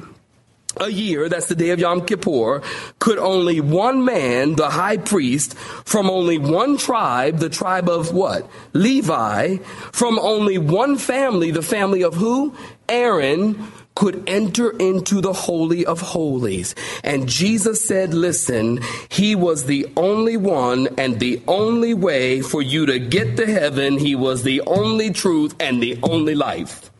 a 0.80 0.88
year, 0.88 1.28
that's 1.28 1.46
the 1.46 1.54
day 1.54 1.70
of 1.70 1.78
Yom 1.78 2.04
Kippur, 2.04 2.62
could 2.98 3.18
only 3.18 3.60
one 3.60 4.04
man, 4.04 4.54
the 4.56 4.70
high 4.70 4.96
priest, 4.96 5.56
from 5.56 6.10
only 6.10 6.38
one 6.38 6.76
tribe, 6.76 7.38
the 7.38 7.48
tribe 7.48 7.88
of 7.88 8.12
what? 8.12 8.48
Levi, 8.72 9.56
from 9.92 10.18
only 10.18 10.58
one 10.58 10.96
family, 10.96 11.50
the 11.50 11.62
family 11.62 12.02
of 12.02 12.14
who? 12.14 12.54
Aaron, 12.88 13.70
could 13.98 14.22
enter 14.28 14.70
into 14.78 15.20
the 15.20 15.32
Holy 15.32 15.84
of 15.84 16.00
Holies. 16.00 16.76
And 17.02 17.28
Jesus 17.28 17.84
said, 17.84 18.14
listen, 18.14 18.78
he 19.08 19.34
was 19.34 19.64
the 19.64 19.88
only 19.96 20.36
one 20.36 20.86
and 20.96 21.18
the 21.18 21.42
only 21.48 21.94
way 21.94 22.40
for 22.40 22.62
you 22.62 22.86
to 22.86 23.00
get 23.00 23.36
to 23.38 23.46
heaven. 23.46 23.98
He 23.98 24.14
was 24.14 24.44
the 24.44 24.60
only 24.68 25.10
truth 25.10 25.56
and 25.58 25.82
the 25.82 25.98
only 26.04 26.36
life. 26.36 26.92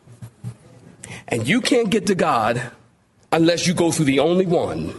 And 1.29 1.47
you 1.47 1.61
can't 1.61 1.89
get 1.89 2.07
to 2.07 2.17
God 2.17 2.73
unless 3.33 3.67
you 3.67 3.75
go 3.75 3.91
through 3.91 4.07
the 4.07 4.21
only 4.21 4.47
one. 4.47 4.95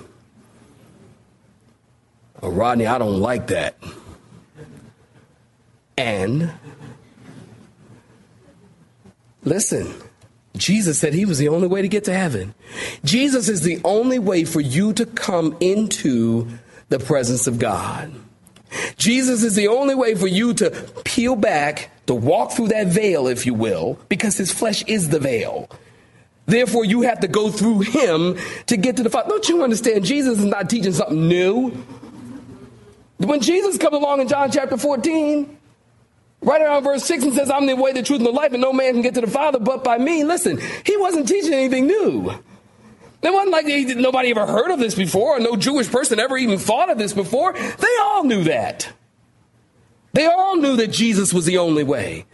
Oh, 2.41 2.49
Rodney, 2.49 2.87
I 2.87 2.97
don't 2.97 3.19
like 3.19 3.47
that. 3.47 3.75
And 5.97 6.51
listen, 9.43 9.93
Jesus 10.55 10.97
said 10.97 11.13
he 11.13 11.25
was 11.25 11.37
the 11.37 11.49
only 11.49 11.67
way 11.67 11.81
to 11.81 11.87
get 11.87 12.05
to 12.05 12.13
heaven. 12.13 12.55
Jesus 13.03 13.49
is 13.49 13.63
the 13.63 13.81
only 13.83 14.19
way 14.19 14.45
for 14.45 14.61
you 14.61 14.93
to 14.93 15.05
come 15.05 15.57
into 15.59 16.47
the 16.87 16.99
presence 16.99 17.47
of 17.47 17.59
God. 17.59 18.13
Jesus 18.97 19.43
is 19.43 19.55
the 19.55 19.67
only 19.67 19.95
way 19.95 20.15
for 20.15 20.27
you 20.27 20.53
to 20.55 20.69
peel 21.03 21.35
back, 21.35 21.91
to 22.05 22.13
walk 22.13 22.51
through 22.51 22.69
that 22.69 22.87
veil, 22.87 23.27
if 23.27 23.45
you 23.45 23.53
will, 23.53 23.99
because 24.09 24.37
his 24.37 24.51
flesh 24.51 24.83
is 24.85 25.09
the 25.09 25.19
veil. 25.19 25.69
Therefore, 26.49 26.83
you 26.83 27.03
have 27.03 27.19
to 27.19 27.27
go 27.27 27.51
through 27.51 27.81
him 27.81 28.37
to 28.65 28.75
get 28.75 28.97
to 28.97 29.03
the 29.03 29.09
Father. 29.09 29.29
Don't 29.29 29.47
you 29.47 29.63
understand? 29.63 30.03
Jesus 30.03 30.39
is 30.39 30.45
not 30.45 30.69
teaching 30.69 30.93
something 30.93 31.27
new. 31.27 31.69
When 33.17 33.39
Jesus 33.39 33.77
comes 33.77 33.95
along 33.95 34.21
in 34.21 34.27
John 34.27 34.49
chapter 34.49 34.77
14, 34.77 35.57
right 36.41 36.61
around 36.61 36.83
verse 36.83 37.03
6 37.05 37.25
and 37.25 37.33
says, 37.33 37.51
I'm 37.51 37.67
the 37.67 37.75
way, 37.75 37.91
the 37.91 38.01
truth, 38.01 38.19
and 38.19 38.27
the 38.27 38.31
life, 38.31 38.53
and 38.53 38.61
no 38.61 38.73
man 38.73 38.93
can 38.93 39.01
get 39.03 39.13
to 39.15 39.21
the 39.21 39.27
Father 39.27 39.59
but 39.59 39.83
by 39.83 39.97
me. 39.97 40.23
Listen, 40.23 40.59
he 40.85 40.97
wasn't 40.97 41.27
teaching 41.27 41.53
anything 41.53 41.85
new. 41.85 42.31
It 43.21 43.33
wasn't 43.33 43.51
like 43.51 43.65
he, 43.65 43.85
nobody 43.95 44.31
ever 44.31 44.47
heard 44.47 44.71
of 44.71 44.79
this 44.79 44.95
before, 44.95 45.37
or 45.37 45.39
no 45.39 45.55
Jewish 45.55 45.91
person 45.91 46.19
ever 46.19 46.37
even 46.37 46.57
thought 46.57 46.89
of 46.89 46.97
this 46.97 47.13
before. 47.13 47.53
They 47.53 47.97
all 48.01 48.23
knew 48.23 48.45
that. 48.45 48.91
They 50.13 50.25
all 50.25 50.55
knew 50.55 50.77
that 50.77 50.87
Jesus 50.87 51.33
was 51.33 51.45
the 51.45 51.59
only 51.59 51.83
way. 51.83 52.25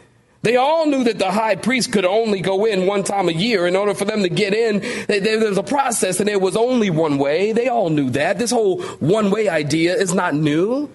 They 0.46 0.58
all 0.58 0.86
knew 0.86 1.04
that 1.06 1.18
the 1.18 1.32
high 1.32 1.56
priest 1.56 1.92
could 1.92 2.06
only 2.06 2.40
go 2.40 2.66
in 2.66 2.86
one 2.86 3.04
time 3.04 3.30
a 3.30 3.32
year. 3.32 3.66
In 3.66 3.76
order 3.76 3.96
for 3.96 4.06
them 4.06 4.22
to 4.22 4.30
get 4.30 4.54
in, 4.54 4.80
there 5.08 5.40
was 5.40 5.58
a 5.58 5.64
process 5.64 6.20
and 6.20 6.30
there 6.30 6.38
was 6.38 6.56
only 6.56 6.92
one 6.92 7.18
way. 7.18 7.52
They 7.52 7.68
all 7.68 7.90
knew 7.90 8.12
that. 8.12 8.38
This 8.38 8.52
whole 8.52 8.84
one 9.00 9.32
way 9.32 9.50
idea 9.50 9.96
is 9.96 10.14
not 10.14 10.36
new, 10.36 10.92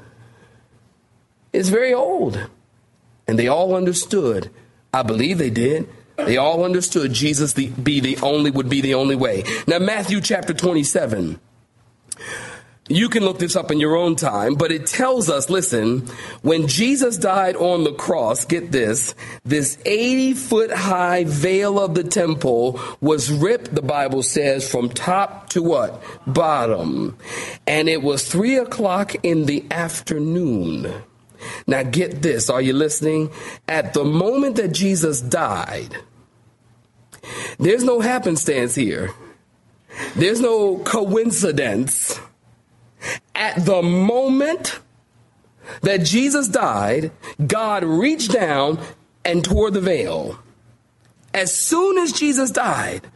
it's 1.53 1.69
very 1.69 1.93
old. 1.93 2.49
And 3.27 3.37
they 3.37 3.49
all 3.49 3.75
understood. 3.75 4.51
I 4.95 5.03
believe 5.03 5.39
they 5.39 5.51
did. 5.51 5.89
They 6.17 6.37
all 6.37 6.65
understood 6.65 7.13
Jesus 7.13 7.55
the, 7.55 7.71
be 7.71 7.99
the 7.99 8.19
only 8.23 8.53
would 8.53 8.69
be 8.69 8.81
the 8.81 8.95
only 8.95 9.17
way. 9.17 9.43
Now 9.67 9.81
Matthew 9.81 10.21
chapter 10.21 10.55
27 10.55 11.41
you 12.91 13.09
can 13.09 13.25
look 13.25 13.39
this 13.39 13.55
up 13.55 13.71
in 13.71 13.79
your 13.79 13.95
own 13.95 14.17
time, 14.17 14.57
but 14.57 14.73
it 14.73 14.85
tells 14.87 15.31
us 15.31 15.49
listen, 15.49 16.01
when 16.43 16.67
Jesus 16.67 17.17
died 17.17 17.55
on 17.55 17.85
the 17.85 17.93
cross, 17.93 18.45
get 18.45 18.73
this, 18.73 19.15
this 19.45 19.79
80 19.87 20.35
foot 20.35 20.73
high 20.73 21.23
veil 21.25 21.79
of 21.79 21.95
the 21.95 22.03
temple 22.03 22.81
was 23.01 23.31
ripped, 23.31 23.75
the 23.75 23.83
Bible 23.83 24.25
says, 24.25 24.69
from 24.69 24.89
top 24.89 25.49
to 25.51 25.63
what? 25.63 26.03
Bottom. 26.27 27.17
And 27.65 27.89
it 27.89 28.03
was 28.03 28.27
three 28.27 28.57
o'clock 28.57 29.15
in 29.23 29.47
the 29.47 29.65
afternoon. 29.71 30.93
Now 31.69 31.85
get 31.85 32.23
this, 32.23 32.51
are 32.51 32.61
you 32.61 32.73
listening? 32.73 33.31
At 33.69 33.95
the 33.95 34.05
moment 34.05 34.57
that 34.57 34.73
Jesus 34.73 35.21
died, 35.21 35.97
there's 37.59 37.85
no 37.85 38.01
happenstance 38.01 38.75
here. 38.75 39.15
There's 40.17 40.41
no 40.41 40.79
coincidence 40.79 42.19
at 43.41 43.65
the 43.65 43.83
moment 43.83 44.79
that 45.81 46.05
Jesus 46.05 46.47
died, 46.47 47.11
God 47.45 47.83
reached 47.85 48.33
down 48.33 48.79
and 49.25 49.43
tore 49.43 49.71
the 49.71 49.81
veil. 49.81 50.39
As 51.33 51.57
soon 51.57 51.97
as 51.97 52.13
Jesus 52.13 52.51
died, 52.51 53.07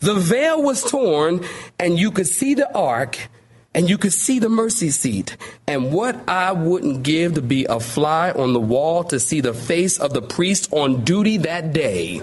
the 0.00 0.14
veil 0.14 0.62
was 0.62 0.82
torn 0.90 1.44
and 1.78 1.98
you 1.98 2.10
could 2.10 2.26
see 2.26 2.54
the 2.54 2.74
ark 2.74 3.28
and 3.74 3.90
you 3.90 3.98
could 3.98 4.14
see 4.14 4.38
the 4.38 4.48
mercy 4.48 4.88
seat. 4.88 5.36
And 5.66 5.92
what 5.92 6.16
I 6.26 6.52
wouldn't 6.52 7.02
give 7.02 7.34
to 7.34 7.42
be 7.42 7.66
a 7.66 7.78
fly 7.78 8.30
on 8.30 8.54
the 8.54 8.60
wall 8.60 9.04
to 9.04 9.20
see 9.20 9.42
the 9.42 9.52
face 9.52 9.98
of 9.98 10.14
the 10.14 10.22
priest 10.22 10.72
on 10.72 11.04
duty 11.04 11.36
that 11.38 11.74
day. 11.74 12.22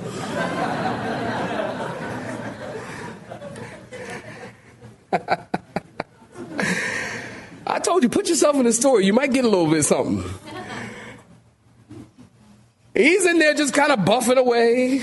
I 7.72 7.80
told 7.80 8.04
you, 8.04 8.10
put 8.10 8.28
yourself 8.28 8.58
in 8.58 8.66
the 8.66 8.74
story. 8.74 9.06
You 9.06 9.14
might 9.14 9.32
get 9.32 9.46
a 9.46 9.48
little 9.48 9.72
bit 9.72 9.84
something. 9.84 10.30
He's 12.94 13.26
in 13.26 13.40
there 13.40 13.54
just 13.54 13.74
kind 13.74 13.94
of 13.94 14.00
buffing 14.00 14.36
away. 14.36 15.02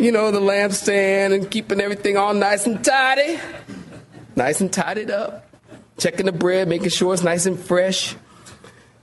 you 0.00 0.10
know, 0.10 0.32
the 0.32 0.40
lampstand 0.40 1.32
and 1.32 1.48
keeping 1.48 1.80
everything 1.80 2.16
all 2.16 2.34
nice 2.34 2.66
and 2.66 2.84
tidy. 2.84 3.38
Nice 4.34 4.60
and 4.60 4.72
tidied 4.72 5.12
up. 5.12 5.48
Checking 5.96 6.26
the 6.26 6.32
bread, 6.32 6.66
making 6.66 6.88
sure 6.88 7.14
it's 7.14 7.22
nice 7.22 7.46
and 7.46 7.56
fresh. 7.56 8.16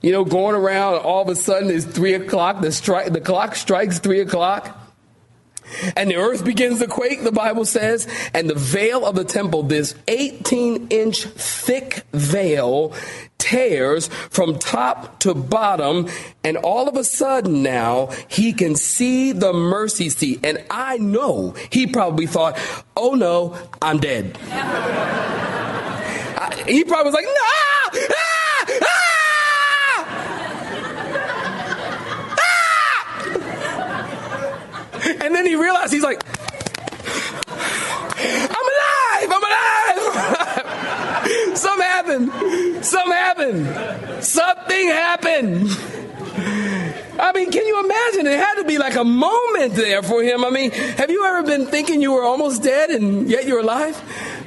You 0.02 0.12
know, 0.12 0.26
going 0.26 0.54
around, 0.54 0.96
all 0.96 1.22
of 1.22 1.28
a 1.30 1.34
sudden 1.34 1.70
it's 1.70 1.86
three 1.86 2.12
o'clock. 2.12 2.60
The, 2.60 2.68
stri- 2.68 3.10
the 3.10 3.22
clock 3.22 3.54
strikes 3.54 3.98
three 3.98 4.20
o'clock. 4.20 4.78
And 5.96 6.10
the 6.10 6.16
earth 6.16 6.44
begins 6.44 6.80
to 6.80 6.86
quake, 6.86 7.22
the 7.22 7.32
Bible 7.32 7.64
says, 7.64 8.06
and 8.34 8.48
the 8.48 8.54
veil 8.54 9.06
of 9.06 9.14
the 9.14 9.24
temple, 9.24 9.62
this 9.62 9.94
18 10.08 10.88
inch 10.90 11.24
thick 11.24 12.04
veil, 12.12 12.94
tears 13.38 14.08
from 14.30 14.58
top 14.58 15.18
to 15.20 15.34
bottom. 15.34 16.08
And 16.44 16.56
all 16.56 16.88
of 16.88 16.96
a 16.96 17.04
sudden 17.04 17.62
now, 17.62 18.10
he 18.28 18.52
can 18.52 18.76
see 18.76 19.32
the 19.32 19.52
mercy 19.52 20.08
seat. 20.08 20.40
And 20.44 20.64
I 20.70 20.98
know 20.98 21.54
he 21.70 21.86
probably 21.86 22.26
thought, 22.26 22.58
oh 22.96 23.14
no, 23.14 23.58
I'm 23.80 23.98
dead. 23.98 24.38
I, 26.42 26.64
he 26.66 26.84
probably 26.84 27.12
was 27.12 27.14
like, 27.14 27.24
no! 27.24 27.32
Ah! 27.34 28.31
And 35.22 35.34
then 35.34 35.46
he 35.46 35.54
realized 35.54 35.92
he's 35.92 36.02
like, 36.02 36.20
I'm 38.18 38.66
alive, 38.74 39.30
I'm 39.30 39.44
alive. 39.44 39.62
Something 41.56 41.86
happened. 41.86 42.84
Something 42.84 43.12
happened. 43.12 44.24
Something 44.24 44.88
happened. 44.88 45.68
I 47.20 47.32
mean, 47.34 47.52
can 47.52 47.66
you 47.66 47.84
imagine? 47.84 48.26
It 48.26 48.38
had 48.38 48.54
to 48.54 48.64
be 48.64 48.78
like 48.78 48.96
a 48.96 49.04
moment 49.04 49.74
there 49.74 50.02
for 50.02 50.22
him. 50.22 50.44
I 50.44 50.50
mean, 50.50 50.72
have 50.72 51.10
you 51.10 51.24
ever 51.24 51.44
been 51.44 51.66
thinking 51.66 52.02
you 52.02 52.12
were 52.12 52.24
almost 52.24 52.62
dead 52.62 52.90
and 52.90 53.30
yet 53.30 53.46
you're 53.46 53.60
alive? 53.60 54.00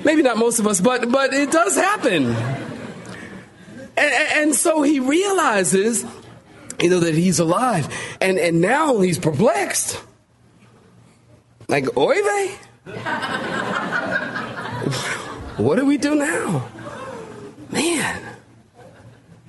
Maybe 0.04 0.24
not 0.24 0.38
most 0.38 0.60
of 0.60 0.68
us, 0.68 0.82
but 0.82 1.10
but 1.10 1.34
it 1.34 1.52
does 1.52 1.76
happen. 1.76 2.36
And, 3.98 3.98
and 3.98 4.56
so 4.56 4.82
he 4.82 5.00
realizes, 5.00 6.06
you 6.82 6.90
know, 6.90 7.00
that 7.00 7.16
he's 7.16 7.40
alive, 7.40 7.88
and 8.20 8.38
and 8.38 8.60
now 8.60 9.00
he's 9.00 9.20
perplexed. 9.20 10.02
Like, 11.68 11.98
oy 11.98 12.14
vey? 12.14 12.58
what 15.58 15.78
do 15.78 15.86
we 15.86 15.98
do 15.98 16.16
now? 16.16 16.70
Man. 17.72 18.22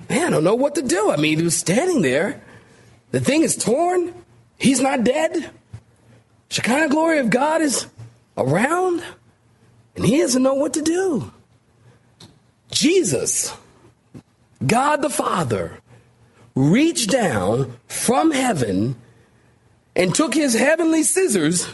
Man, 0.09 0.27
I 0.27 0.29
don't 0.29 0.43
know 0.43 0.55
what 0.55 0.75
to 0.75 0.81
do. 0.81 1.11
I 1.11 1.17
mean, 1.17 1.37
he 1.37 1.43
was 1.43 1.57
standing 1.57 2.01
there. 2.01 2.41
The 3.11 3.19
thing 3.19 3.43
is 3.43 3.55
torn. 3.55 4.13
He's 4.57 4.81
not 4.81 5.03
dead. 5.03 5.51
Shekinah 6.49 6.89
glory 6.89 7.19
of 7.19 7.29
God 7.29 7.61
is 7.61 7.87
around. 8.37 9.03
And 9.95 10.05
he 10.05 10.19
doesn't 10.19 10.41
know 10.41 10.53
what 10.53 10.73
to 10.75 10.81
do. 10.81 11.31
Jesus, 12.71 13.53
God 14.65 15.01
the 15.01 15.09
Father, 15.09 15.79
reached 16.55 17.09
down 17.09 17.77
from 17.87 18.31
heaven 18.31 18.95
and 19.95 20.13
took 20.13 20.33
his 20.33 20.53
heavenly 20.53 21.03
scissors 21.03 21.67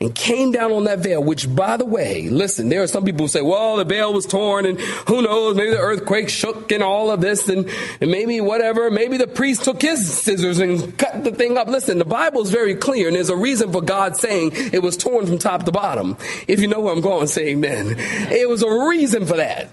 and 0.00 0.14
came 0.14 0.50
down 0.50 0.72
on 0.72 0.84
that 0.84 1.00
veil, 1.00 1.22
which, 1.22 1.54
by 1.54 1.76
the 1.76 1.84
way, 1.84 2.28
listen, 2.30 2.70
there 2.70 2.82
are 2.82 2.86
some 2.86 3.04
people 3.04 3.24
who 3.24 3.28
say, 3.28 3.42
well, 3.42 3.76
the 3.76 3.84
veil 3.84 4.14
was 4.14 4.24
torn 4.24 4.64
and 4.64 4.80
who 4.80 5.20
knows, 5.20 5.54
maybe 5.56 5.70
the 5.70 5.78
earthquake 5.78 6.30
shook 6.30 6.72
and 6.72 6.82
all 6.82 7.10
of 7.10 7.20
this 7.20 7.48
and, 7.50 7.68
and 8.00 8.10
maybe 8.10 8.40
whatever. 8.40 8.90
Maybe 8.90 9.18
the 9.18 9.26
priest 9.26 9.64
took 9.64 9.82
his 9.82 10.10
scissors 10.10 10.58
and 10.58 10.96
cut 10.96 11.22
the 11.22 11.32
thing 11.32 11.58
up. 11.58 11.68
Listen, 11.68 11.98
the 11.98 12.06
Bible 12.06 12.40
is 12.40 12.50
very 12.50 12.74
clear 12.74 13.08
and 13.08 13.16
there's 13.16 13.28
a 13.28 13.36
reason 13.36 13.72
for 13.72 13.82
God 13.82 14.16
saying 14.16 14.52
it 14.54 14.82
was 14.82 14.96
torn 14.96 15.26
from 15.26 15.36
top 15.36 15.64
to 15.64 15.72
bottom. 15.72 16.16
If 16.48 16.60
you 16.60 16.68
know 16.68 16.80
where 16.80 16.94
I'm 16.94 17.02
going, 17.02 17.26
say 17.26 17.48
amen. 17.48 17.96
It 17.98 18.48
was 18.48 18.62
a 18.62 18.88
reason 18.88 19.26
for 19.26 19.36
that. 19.36 19.68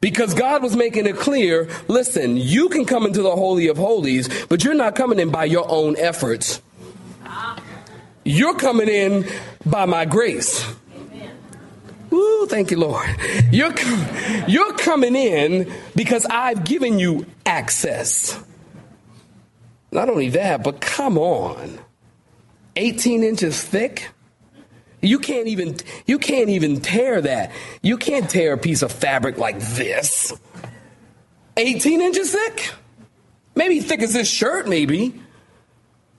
Because 0.00 0.34
God 0.34 0.62
was 0.62 0.76
making 0.76 1.06
it 1.06 1.16
clear, 1.16 1.68
listen, 1.86 2.36
you 2.36 2.68
can 2.68 2.84
come 2.84 3.06
into 3.06 3.22
the 3.22 3.30
Holy 3.34 3.68
of 3.68 3.76
Holies, 3.76 4.44
but 4.46 4.64
you're 4.64 4.74
not 4.74 4.96
coming 4.96 5.20
in 5.20 5.30
by 5.30 5.44
your 5.44 5.70
own 5.70 5.96
efforts. 5.96 6.60
You're 8.24 8.56
coming 8.56 8.88
in 8.88 9.26
by 9.66 9.84
my 9.84 10.04
grace. 10.04 10.66
Ooh, 12.12 12.46
thank 12.48 12.70
you, 12.70 12.78
Lord. 12.78 13.08
You're, 13.50 13.74
you're 14.46 14.72
coming 14.74 15.16
in 15.16 15.72
because 15.96 16.24
I've 16.26 16.64
given 16.64 16.98
you 16.98 17.26
access. 17.44 18.38
Not 19.90 20.08
only 20.08 20.30
that, 20.30 20.62
but 20.62 20.80
come 20.80 21.18
on. 21.18 21.78
18 22.76 23.22
inches 23.22 23.62
thick? 23.62 24.08
You 25.00 25.18
can't 25.18 25.48
even 25.48 25.76
you 26.06 26.18
can't 26.18 26.48
even 26.48 26.80
tear 26.80 27.20
that. 27.20 27.52
You 27.82 27.98
can't 27.98 28.28
tear 28.28 28.54
a 28.54 28.58
piece 28.58 28.82
of 28.82 28.90
fabric 28.90 29.36
like 29.36 29.58
this. 29.60 30.32
18 31.56 32.00
inches 32.00 32.32
thick? 32.32 32.72
Maybe 33.54 33.80
thick 33.80 34.00
as 34.02 34.14
this 34.14 34.28
shirt, 34.28 34.66
maybe. 34.66 35.20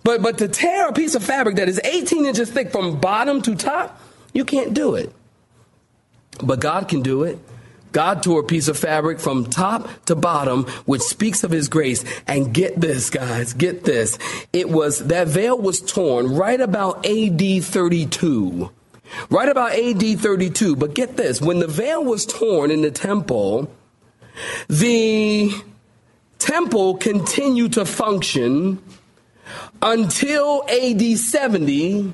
But, 0.06 0.22
but 0.22 0.38
to 0.38 0.48
tear 0.48 0.88
a 0.88 0.94
piece 0.94 1.16
of 1.16 1.24
fabric 1.24 1.56
that 1.56 1.68
is 1.68 1.82
18 1.84 2.28
inches 2.28 2.52
thick 2.52 2.72
from 2.72 3.00
bottom 3.00 3.42
to 3.42 3.56
top, 3.56 4.00
you 4.34 4.46
can't 4.46 4.72
do 4.72 4.94
it. 4.94 5.12
But 6.44 6.60
God 6.60 6.88
can 6.88 7.02
do 7.02 7.24
it. 7.24 7.40
God 7.92 8.22
tore 8.22 8.42
a 8.42 8.44
piece 8.44 8.68
of 8.68 8.78
fabric 8.78 9.20
from 9.20 9.46
top 9.46 9.90
to 10.06 10.14
bottom, 10.14 10.66
which 10.86 11.02
speaks 11.02 11.44
of 11.44 11.50
his 11.50 11.70
grace. 11.70 12.06
And 12.28 12.54
get 12.54 12.80
this, 12.80 13.10
guys, 13.10 13.54
get 13.54 13.84
this. 13.84 14.20
It 14.54 14.70
was, 14.70 15.00
that 15.08 15.28
veil 15.28 15.58
was 15.58 15.82
torn 15.82 16.36
right 16.36 16.62
about 16.62 17.04
AD 17.04 17.64
32. 17.64 18.70
Right 19.32 19.50
about 19.50 19.72
AD 19.72 20.20
32. 20.20 20.76
But 20.76 20.94
get 20.94 21.18
this, 21.18 21.42
when 21.42 21.58
the 21.58 21.68
veil 21.68 22.04
was 22.04 22.28
torn 22.28 22.70
in 22.70 22.84
the 22.84 22.92
temple, 22.92 23.72
the 24.70 25.52
temple 26.38 26.98
continued 26.98 27.74
to 27.74 27.86
function 27.86 28.84
until 29.82 30.64
AD 30.70 31.18
70 31.18 32.14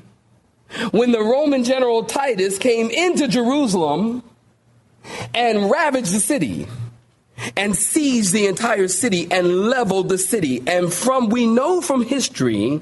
when 0.90 1.12
the 1.12 1.20
Roman 1.20 1.64
general 1.64 2.04
Titus 2.04 2.58
came 2.58 2.90
into 2.90 3.28
Jerusalem 3.28 4.22
and 5.34 5.70
ravaged 5.70 6.12
the 6.12 6.20
city 6.20 6.66
and 7.56 7.74
seized 7.74 8.32
the 8.32 8.46
entire 8.46 8.88
city 8.88 9.26
and 9.30 9.68
leveled 9.68 10.08
the 10.08 10.18
city. 10.18 10.62
And 10.66 10.92
from, 10.92 11.28
we 11.28 11.46
know 11.46 11.80
from 11.80 12.04
history 12.04 12.80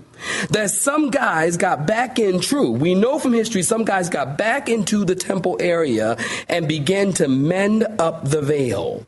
that 0.51 0.71
some 0.71 1.11
guys 1.11 1.57
got 1.57 1.87
back 1.87 2.19
in, 2.19 2.41
true, 2.41 2.71
we 2.71 2.95
know 2.95 3.19
from 3.19 3.33
history 3.33 3.63
some 3.63 3.85
guys 3.85 4.09
got 4.09 4.37
back 4.37 4.69
into 4.69 5.05
the 5.05 5.15
temple 5.15 5.57
area 5.61 6.17
and 6.49 6.69
began 6.69 7.13
to 7.15 7.29
mend 7.29 7.87
up 7.99 8.29
the 8.29 8.43
veil. 8.43 9.07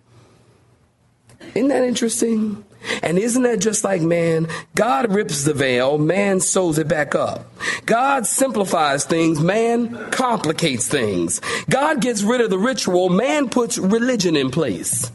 Isn't 1.55 1.69
that 1.69 1.85
interesting? 1.85 2.65
And 3.03 3.19
isn't 3.19 3.43
that 3.43 3.61
just 3.61 3.85
like 3.85 4.03
man? 4.03 4.49
God 4.75 5.13
rips 5.13 5.45
the 5.45 5.55
veil, 5.55 5.99
man 5.99 6.41
sews 6.41 6.79
it 6.79 6.89
back 6.89 7.15
up. 7.15 7.47
God 7.87 8.27
simplifies 8.27 9.05
things, 9.05 9.41
man 9.41 10.11
complicates 10.11 10.89
things. 10.89 11.41
God 11.69 12.01
gets 12.01 12.23
rid 12.23 12.41
of 12.41 12.51
the 12.51 12.59
ritual, 12.59 13.09
man 13.09 13.49
puts 13.49 13.79
religion 13.79 14.37
in 14.37 14.51
place. 14.51 15.11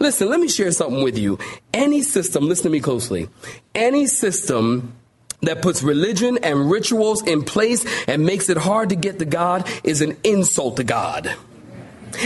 Listen, 0.00 0.28
let 0.28 0.38
me 0.38 0.48
share 0.48 0.70
something 0.70 1.02
with 1.02 1.18
you. 1.18 1.38
Any 1.72 2.02
system, 2.02 2.46
listen 2.46 2.64
to 2.64 2.70
me 2.70 2.80
closely, 2.80 3.28
any 3.74 4.06
system 4.06 4.94
that 5.42 5.62
puts 5.62 5.82
religion 5.82 6.38
and 6.42 6.70
rituals 6.70 7.26
in 7.26 7.42
place 7.42 7.84
and 8.06 8.24
makes 8.24 8.48
it 8.48 8.56
hard 8.56 8.88
to 8.88 8.96
get 8.96 9.18
to 9.18 9.24
God 9.24 9.68
is 9.84 10.00
an 10.00 10.16
insult 10.24 10.76
to 10.76 10.84
God. 10.84 11.34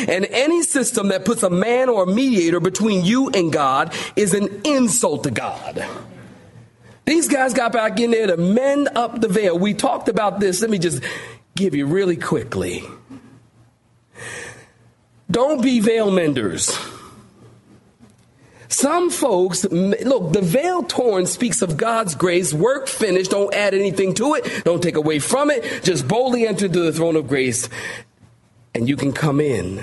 And 0.08 0.26
any 0.26 0.62
system 0.62 1.08
that 1.08 1.24
puts 1.24 1.42
a 1.42 1.50
man 1.50 1.88
or 1.88 2.04
a 2.04 2.06
mediator 2.06 2.60
between 2.60 3.04
you 3.04 3.30
and 3.30 3.52
God 3.52 3.94
is 4.16 4.34
an 4.34 4.62
insult 4.64 5.24
to 5.24 5.30
God. 5.30 5.84
These 7.04 7.28
guys 7.28 7.52
got 7.52 7.72
back 7.72 7.98
in 7.98 8.12
there 8.12 8.28
to 8.28 8.36
mend 8.36 8.88
up 8.94 9.20
the 9.20 9.28
veil. 9.28 9.58
We 9.58 9.74
talked 9.74 10.08
about 10.08 10.40
this. 10.40 10.60
Let 10.60 10.70
me 10.70 10.78
just 10.78 11.02
give 11.56 11.74
you 11.74 11.86
really 11.86 12.16
quickly. 12.16 12.84
Don't 15.30 15.62
be 15.62 15.80
veil 15.80 16.10
menders. 16.10 16.78
Some 18.68 19.10
folks, 19.10 19.64
look, 19.64 20.32
the 20.32 20.40
veil 20.40 20.82
torn 20.82 21.26
speaks 21.26 21.60
of 21.60 21.76
God's 21.76 22.14
grace, 22.14 22.54
work 22.54 22.88
finished, 22.88 23.30
don't 23.30 23.52
add 23.52 23.74
anything 23.74 24.14
to 24.14 24.34
it, 24.34 24.64
don't 24.64 24.82
take 24.82 24.96
away 24.96 25.18
from 25.18 25.50
it, 25.50 25.82
just 25.84 26.08
boldly 26.08 26.46
enter 26.46 26.68
to 26.68 26.80
the 26.80 26.92
throne 26.92 27.16
of 27.16 27.28
grace, 27.28 27.68
and 28.74 28.88
you 28.88 28.96
can 28.96 29.12
come 29.12 29.40
in. 29.40 29.82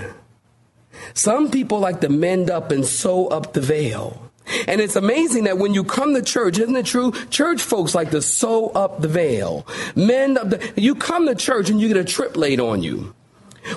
Some 1.13 1.51
people 1.51 1.79
like 1.79 2.01
to 2.01 2.09
mend 2.09 2.49
up 2.49 2.71
and 2.71 2.85
sew 2.85 3.27
up 3.27 3.53
the 3.53 3.61
veil. 3.61 4.29
And 4.67 4.81
it's 4.81 4.95
amazing 4.95 5.43
that 5.43 5.59
when 5.59 5.73
you 5.73 5.83
come 5.83 6.15
to 6.15 6.21
church, 6.21 6.57
isn't 6.57 6.75
it 6.75 6.85
true? 6.85 7.11
Church 7.29 7.61
folks 7.61 7.93
like 7.93 8.11
to 8.11 8.21
sew 8.21 8.69
up 8.69 9.01
the 9.01 9.07
veil, 9.07 9.67
mend 9.95 10.37
up 10.37 10.49
the. 10.49 10.73
You 10.75 10.95
come 10.95 11.27
to 11.27 11.35
church 11.35 11.69
and 11.69 11.79
you 11.79 11.87
get 11.87 11.97
a 11.97 12.03
trip 12.03 12.35
laid 12.35 12.59
on 12.59 12.81
you. 12.81 13.13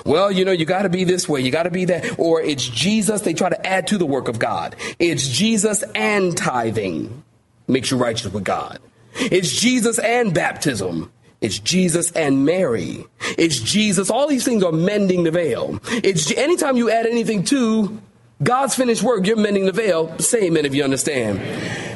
Well, 0.05 0.31
you 0.31 0.45
know, 0.45 0.51
you 0.51 0.65
got 0.65 0.83
to 0.83 0.89
be 0.89 1.03
this 1.03 1.29
way, 1.29 1.41
you 1.41 1.51
got 1.51 1.63
to 1.63 1.71
be 1.71 1.85
that. 1.85 2.17
Or 2.17 2.41
it's 2.41 2.67
Jesus, 2.67 3.21
they 3.21 3.33
try 3.33 3.49
to 3.49 3.67
add 3.67 3.87
to 3.87 3.97
the 3.97 4.05
work 4.05 4.27
of 4.27 4.39
God. 4.39 4.75
It's 4.97 5.27
Jesus 5.27 5.83
and 5.93 6.35
tithing 6.35 7.23
makes 7.67 7.91
you 7.91 7.97
righteous 7.97 8.31
with 8.31 8.43
God. 8.43 8.79
It's 9.15 9.51
Jesus 9.51 9.99
and 9.99 10.33
baptism. 10.33 11.11
It's 11.41 11.59
Jesus 11.59 12.11
and 12.13 12.45
Mary. 12.45 13.05
It's 13.37 13.59
Jesus. 13.59 14.09
All 14.09 14.27
these 14.27 14.45
things 14.45 14.63
are 14.63 14.71
mending 14.71 15.23
the 15.23 15.31
veil. 15.31 15.79
It's 15.87 16.31
anytime 16.31 16.77
you 16.77 16.89
add 16.89 17.05
anything 17.05 17.43
to 17.45 18.01
God's 18.41 18.75
finished 18.75 19.03
work, 19.03 19.25
you're 19.25 19.37
mending 19.37 19.65
the 19.65 19.71
veil. 19.71 20.17
Say 20.19 20.45
amen 20.45 20.65
if 20.65 20.75
you 20.75 20.83
understand. 20.83 21.39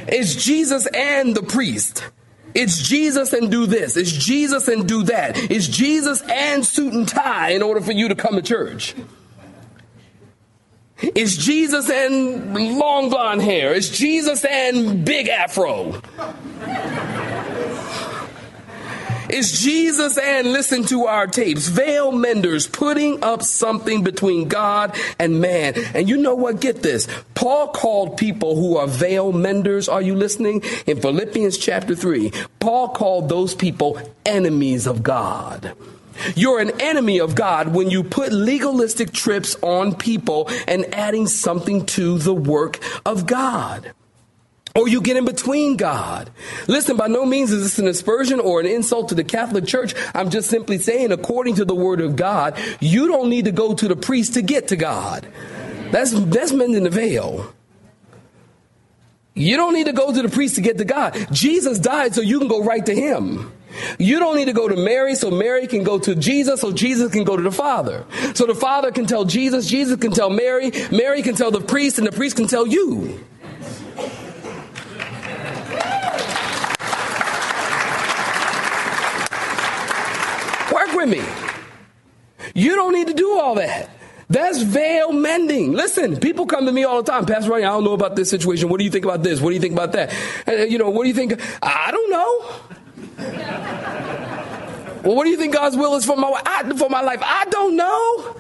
It's 0.08 0.36
Jesus 0.36 0.88
and 0.88 1.36
the 1.36 1.44
priest. 1.44 2.04
It's 2.54 2.82
Jesus 2.82 3.34
and 3.34 3.52
do 3.52 3.66
this. 3.66 3.98
It's 3.98 4.12
Jesus 4.12 4.68
and 4.68 4.88
do 4.88 5.04
that. 5.04 5.38
It's 5.52 5.68
Jesus 5.68 6.22
and 6.24 6.66
suit 6.66 6.94
and 6.94 7.08
tie 7.08 7.50
in 7.50 7.62
order 7.62 7.82
for 7.82 7.92
you 7.92 8.08
to 8.08 8.16
come 8.16 8.36
to 8.36 8.42
church. 8.42 8.96
It's 11.00 11.38
Jesus 11.38 11.90
and 11.90 12.56
long 12.80 13.10
blonde 13.10 13.44
hair. 13.44 13.74
It's 13.76 13.90
Jesus 13.90 14.44
and 14.44 15.06
big 15.06 15.28
afro. 15.28 16.02
It's 19.30 19.62
Jesus 19.62 20.18
and 20.18 20.54
listen 20.54 20.84
to 20.86 21.06
our 21.06 21.28
tapes. 21.28 21.68
Veil 21.68 22.12
menders 22.12 22.68
putting 22.68 23.24
up 23.24 23.44
something 23.44 24.04
between 24.04 24.48
God 24.48 24.96
and 25.20 25.42
man. 25.42 25.74
And 25.94 26.08
you 26.08 26.18
know 26.18 26.36
what? 26.36 26.62
Get 26.62 26.82
this. 26.82 27.08
Paul 27.36 27.70
called 27.70 28.18
people 28.18 28.56
who 28.56 28.78
are 28.78 28.88
veil 28.88 29.32
menders. 29.34 29.90
Are 29.90 30.02
you 30.02 30.16
listening? 30.16 30.64
In 30.86 31.02
Philippians 31.02 31.58
chapter 31.58 31.96
3, 31.96 32.32
Paul 32.60 32.90
called 32.90 33.30
those 33.30 33.54
people 33.54 34.00
enemies 34.26 34.88
of 34.88 35.04
God. 35.04 35.74
You're 36.36 36.60
an 36.60 36.82
enemy 36.82 37.20
of 37.20 37.36
God 37.36 37.76
when 37.76 37.90
you 37.92 38.04
put 38.04 38.32
legalistic 38.32 39.12
trips 39.12 39.56
on 39.62 39.94
people 39.94 40.50
and 40.68 40.86
adding 40.94 41.28
something 41.28 41.86
to 41.88 42.18
the 42.18 42.34
work 42.34 42.80
of 43.06 43.26
God 43.28 43.94
or 44.78 44.88
you 44.88 45.02
get 45.02 45.18
in 45.18 45.26
between 45.26 45.76
God. 45.76 46.30
Listen, 46.68 46.96
by 46.98 47.08
no 47.08 47.26
means 47.26 47.52
is 47.52 47.64
this 47.64 47.80
an 47.80 47.88
aspersion 47.88 48.40
or 48.40 48.60
an 48.60 48.68
insult 48.68 49.10
to 49.10 49.16
the 49.16 49.24
Catholic 49.24 49.66
Church. 49.66 49.96
I'm 50.14 50.30
just 50.30 50.50
simply 50.50 50.78
saying, 50.78 51.12
according 51.12 51.56
to 51.56 51.66
the 51.66 51.74
Word 51.74 52.00
of 52.00 52.16
God, 52.16 52.58
you 52.80 53.08
don't 53.08 53.30
need 53.30 53.46
to 53.46 53.52
go 53.52 53.74
to 53.74 53.88
the 53.88 53.96
priest 53.96 54.36
to 54.36 54.44
get 54.44 54.68
to 54.68 54.76
God. 54.76 55.28
That's, 55.92 56.12
that's 56.12 56.52
mending 56.52 56.84
the 56.84 56.92
veil. 56.92 57.52
You 59.34 59.58
don't 59.58 59.74
need 59.74 59.86
to 59.88 59.94
go 59.94 60.14
to 60.14 60.22
the 60.22 60.30
priest 60.30 60.56
to 60.56 60.62
get 60.62 60.78
to 60.78 60.86
God. 60.86 61.28
Jesus 61.32 61.80
died 61.80 62.14
so 62.14 62.22
you 62.22 62.38
can 62.38 62.48
go 62.48 62.64
right 62.64 62.86
to 62.86 62.94
Him. 62.94 63.52
You 63.98 64.20
don't 64.20 64.36
need 64.36 64.46
to 64.46 64.54
go 64.54 64.68
to 64.68 64.76
Mary 64.76 65.16
so 65.16 65.32
Mary 65.32 65.68
can 65.68 65.84
go 65.84 65.98
to 66.00 66.16
Jesus 66.16 66.62
so 66.62 66.72
Jesus 66.72 67.12
can 67.12 67.24
go 67.24 67.36
to 67.36 67.44
the 67.44 67.52
Father. 67.52 68.06
So 68.36 68.46
the 68.46 68.56
Father 68.56 68.92
can 68.92 69.08
tell 69.08 69.26
Jesus, 69.26 69.68
Jesus 69.68 70.00
can 70.00 70.12
tell 70.12 70.30
Mary, 70.30 70.72
Mary 70.92 71.24
can 71.24 71.36
tell 71.36 71.52
the 71.52 71.62
priest, 71.62 71.98
and 71.98 72.06
the 72.06 72.12
priest 72.12 72.36
can 72.36 72.48
tell 72.48 72.68
you. 72.68 73.24
with 80.97 80.97
me. 81.08 81.22
You 82.54 82.76
don't 82.76 82.94
need 82.94 83.08
to 83.08 83.14
do 83.14 83.40
all 83.40 83.56
that. 83.56 83.90
That's 84.30 84.62
veil 84.62 85.14
mending. 85.14 85.72
Listen, 85.72 86.18
people 86.18 86.46
come 86.46 86.66
to 86.66 86.72
me 86.72 86.84
all 86.84 87.02
the 87.02 87.10
time. 87.10 87.26
Pastor 87.26 87.52
Ryan, 87.52 87.66
I 87.66 87.70
don't 87.70 87.86
know 87.86 87.94
about 87.94 88.16
this 88.18 88.30
situation. 88.30 88.68
What 88.68 88.80
do 88.80 88.84
you 88.84 88.92
think 88.92 89.06
about 89.06 89.24
this? 89.24 89.40
What 89.40 89.50
do 89.50 89.56
you 89.56 89.62
think 89.62 89.74
about 89.74 89.94
that? 89.94 90.14
Uh, 90.48 90.52
you 90.64 90.78
know, 90.78 90.90
what 90.90 91.04
do 91.04 91.10
you 91.10 91.16
think? 91.16 91.40
I 91.64 91.92
don't 91.92 92.10
know. 92.12 92.46
well, 95.04 95.16
what 95.16 95.24
do 95.24 95.30
you 95.30 95.38
think 95.38 95.54
God's 95.54 95.78
will 95.78 95.96
is 95.96 96.06
for 96.06 96.18
my 96.18 96.42
I, 96.46 96.70
for 96.76 96.90
my 96.90 97.02
life? 97.02 97.22
I 97.24 97.46
don't 97.46 97.78
know. 97.78 98.36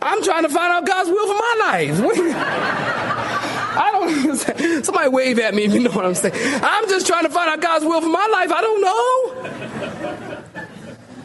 I'm 0.00 0.22
trying 0.22 0.44
to 0.44 0.48
find 0.48 0.72
out 0.72 0.86
God's 0.86 1.10
will 1.10 1.26
for 1.26 1.34
my 1.34 1.56
life. 1.60 2.00
I 3.78 3.90
don't. 3.92 4.84
Somebody 4.84 5.08
wave 5.10 5.38
at 5.40 5.54
me 5.54 5.64
if 5.64 5.74
you 5.74 5.80
know 5.80 5.90
what 5.90 6.06
I'm 6.06 6.14
saying. 6.14 6.34
I'm 6.62 6.88
just 6.88 7.06
trying 7.06 7.24
to 7.24 7.30
find 7.30 7.50
out 7.50 7.60
God's 7.60 7.84
will 7.84 8.00
for 8.00 8.08
my 8.08 8.26
life. 8.32 8.50
I 8.50 8.60
don't 8.62 8.80
know. 8.80 9.57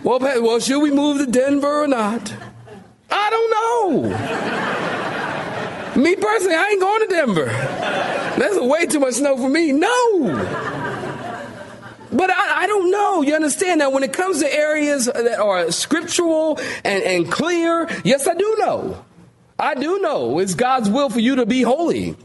Well, 0.03 0.19
well, 0.19 0.59
should 0.59 0.81
we 0.81 0.91
move 0.91 1.19
to 1.19 1.31
Denver 1.31 1.83
or 1.83 1.87
not? 1.87 2.33
I 3.09 3.29
don't 3.29 3.51
know. 5.95 6.01
me 6.01 6.15
personally, 6.17 6.55
I 6.55 6.67
ain't 6.71 6.81
going 6.81 7.07
to 7.07 7.15
Denver. 7.15 7.45
That's 7.45 8.59
way 8.59 8.85
too 8.85 8.99
much 8.99 9.13
snow 9.13 9.37
for 9.37 9.47
me. 9.47 9.71
No. 9.71 10.19
But 12.11 12.29
I, 12.29 12.63
I, 12.63 12.67
don't 12.67 12.91
know. 12.91 13.21
You 13.21 13.33
understand 13.33 13.79
that 13.79 13.93
when 13.93 14.03
it 14.03 14.11
comes 14.11 14.41
to 14.41 14.53
areas 14.53 15.05
that 15.05 15.39
are 15.39 15.71
scriptural 15.71 16.59
and, 16.83 17.01
and 17.03 17.31
clear, 17.31 17.89
yes, 18.03 18.27
I 18.27 18.33
do 18.33 18.55
know. 18.59 19.05
I 19.57 19.73
do 19.75 19.99
know 19.99 20.39
it's 20.39 20.53
God's 20.53 20.89
will 20.89 21.09
for 21.09 21.21
you 21.21 21.37
to 21.37 21.45
be 21.45 21.61
holy. 21.61 22.17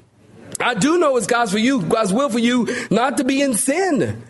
I 0.60 0.74
do 0.74 0.98
know 0.98 1.16
it's 1.16 1.28
God's 1.28 1.52
for 1.52 1.58
you, 1.58 1.82
God's 1.82 2.12
will 2.12 2.28
for 2.28 2.40
you 2.40 2.66
not 2.90 3.18
to 3.18 3.24
be 3.24 3.40
in 3.40 3.54
sin 3.54 4.24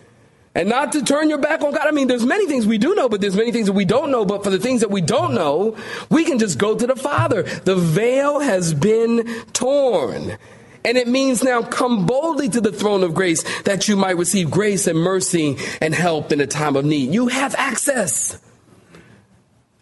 and 0.59 0.67
not 0.67 0.91
to 0.91 1.01
turn 1.01 1.29
your 1.29 1.37
back 1.37 1.61
on 1.61 1.71
God. 1.71 1.87
I 1.87 1.91
mean, 1.91 2.09
there's 2.09 2.25
many 2.25 2.45
things 2.45 2.67
we 2.67 2.77
do 2.77 2.93
know, 2.93 3.07
but 3.07 3.21
there's 3.21 3.35
many 3.37 3.53
things 3.53 3.67
that 3.67 3.73
we 3.73 3.85
don't 3.85 4.11
know. 4.11 4.25
But 4.25 4.43
for 4.43 4.49
the 4.49 4.59
things 4.59 4.81
that 4.81 4.91
we 4.91 4.99
don't 4.99 5.33
know, 5.33 5.77
we 6.09 6.25
can 6.25 6.37
just 6.37 6.57
go 6.57 6.75
to 6.75 6.85
the 6.85 6.97
Father. 6.97 7.43
The 7.43 7.77
veil 7.77 8.41
has 8.41 8.73
been 8.73 9.25
torn. 9.53 10.37
And 10.83 10.97
it 10.97 11.07
means 11.07 11.45
now 11.45 11.61
come 11.61 12.05
boldly 12.05 12.49
to 12.49 12.59
the 12.59 12.73
throne 12.73 13.03
of 13.03 13.13
grace 13.13 13.41
that 13.61 13.87
you 13.87 13.95
might 13.95 14.17
receive 14.17 14.51
grace 14.51 14.85
and 14.85 14.99
mercy 14.99 15.55
and 15.79 15.95
help 15.95 16.33
in 16.33 16.41
a 16.41 16.47
time 16.47 16.75
of 16.75 16.83
need. 16.83 17.13
You 17.13 17.29
have 17.29 17.55
access. 17.55 18.37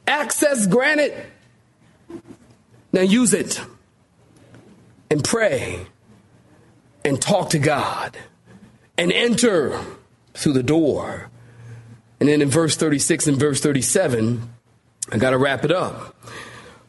Access 0.05 0.67
granted. 0.67 1.11
Now 2.93 3.01
use 3.01 3.33
it 3.33 3.59
and 5.09 5.23
pray 5.23 5.87
and 7.03 7.19
talk 7.19 7.49
to 7.49 7.59
God 7.59 8.15
and 8.95 9.11
enter 9.11 9.79
through 10.37 10.53
the 10.53 10.63
door. 10.63 11.29
And 12.19 12.29
then 12.29 12.41
in 12.41 12.49
verse 12.49 12.75
36 12.75 13.27
and 13.27 13.37
verse 13.37 13.61
37, 13.61 14.49
I 15.11 15.17
got 15.17 15.31
to 15.31 15.37
wrap 15.37 15.63
it 15.65 15.71
up 15.71 16.15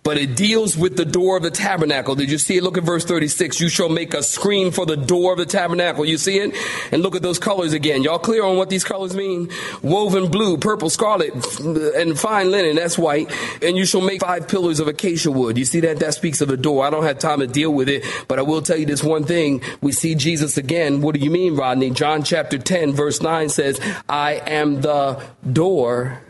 but 0.09 0.17
it 0.17 0.35
deals 0.35 0.75
with 0.75 0.97
the 0.97 1.05
door 1.05 1.37
of 1.37 1.43
the 1.43 1.51
tabernacle. 1.51 2.15
Did 2.15 2.31
you 2.31 2.39
see 2.39 2.57
it? 2.57 2.63
Look 2.63 2.79
at 2.79 2.85
verse 2.85 3.05
36. 3.05 3.61
You 3.61 3.69
shall 3.69 3.91
make 3.91 4.15
a 4.15 4.23
screen 4.23 4.71
for 4.71 4.87
the 4.87 4.97
door 4.97 5.33
of 5.33 5.39
the 5.39 5.45
tabernacle. 5.45 6.03
You 6.07 6.17
see 6.17 6.39
it? 6.39 6.57
And 6.91 7.03
look 7.03 7.15
at 7.15 7.21
those 7.21 7.39
colors 7.39 7.75
again. 7.75 8.03
Y'all 8.03 8.19
clear 8.19 8.43
on 8.43 8.57
what 8.57 8.71
these 8.71 8.85
colors 8.85 9.15
mean? 9.15 9.51
Woven 9.83 10.31
blue, 10.31 10.57
purple, 10.57 10.89
scarlet, 10.89 11.35
and 11.61 12.19
fine 12.19 12.51
linen. 12.51 12.77
That's 12.77 12.97
white. 12.97 13.31
And 13.63 13.77
you 13.77 13.85
shall 13.85 14.01
make 14.01 14.23
five 14.23 14.49
pillars 14.49 14.81
of 14.81 14.89
acacia 14.89 15.31
wood. 15.31 15.59
You 15.59 15.67
see 15.67 15.81
that? 15.81 15.99
That 15.99 16.15
speaks 16.15 16.41
of 16.41 16.49
the 16.49 16.57
door. 16.57 16.87
I 16.87 16.89
don't 16.89 17.05
have 17.05 17.19
time 17.19 17.41
to 17.41 17.47
deal 17.47 17.75
with 17.75 17.91
it, 17.91 18.03
but 18.29 18.39
I 18.39 18.43
will 18.43 18.63
tell 18.63 18.79
you 18.79 18.87
this 18.87 19.05
one 19.05 19.25
thing. 19.25 19.61
We 19.83 19.93
see 19.93 20.15
Jesus 20.15 20.57
again. 20.57 21.03
What 21.03 21.17
do 21.17 21.21
you 21.21 21.31
mean, 21.31 21.55
Rodney? 21.55 21.91
John 21.91 22.23
chapter 22.23 22.57
10, 22.57 22.95
verse 22.95 23.21
9 23.21 23.51
says, 23.51 23.79
I 24.09 24.37
am 24.47 24.81
the 24.81 25.23
door. 25.53 26.23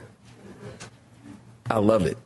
I 1.71 1.79
love 1.79 2.05
it. 2.07 2.19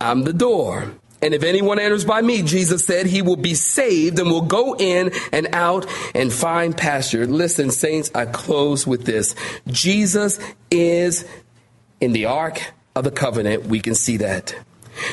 I'm 0.00 0.24
the 0.24 0.32
door. 0.32 0.92
And 1.22 1.32
if 1.34 1.42
anyone 1.42 1.78
enters 1.78 2.04
by 2.04 2.20
me, 2.20 2.42
Jesus 2.42 2.84
said, 2.84 3.06
he 3.06 3.22
will 3.22 3.36
be 3.36 3.54
saved 3.54 4.18
and 4.18 4.30
will 4.30 4.42
go 4.42 4.76
in 4.76 5.12
and 5.32 5.48
out 5.52 5.86
and 6.14 6.32
find 6.32 6.76
pasture. 6.76 7.26
Listen, 7.26 7.70
saints, 7.70 8.10
I 8.14 8.26
close 8.26 8.86
with 8.86 9.06
this. 9.06 9.34
Jesus 9.66 10.38
is 10.70 11.26
in 12.00 12.12
the 12.12 12.26
ark 12.26 12.60
of 12.94 13.04
the 13.04 13.10
covenant. 13.10 13.66
We 13.66 13.80
can 13.80 13.94
see 13.94 14.18
that. 14.18 14.54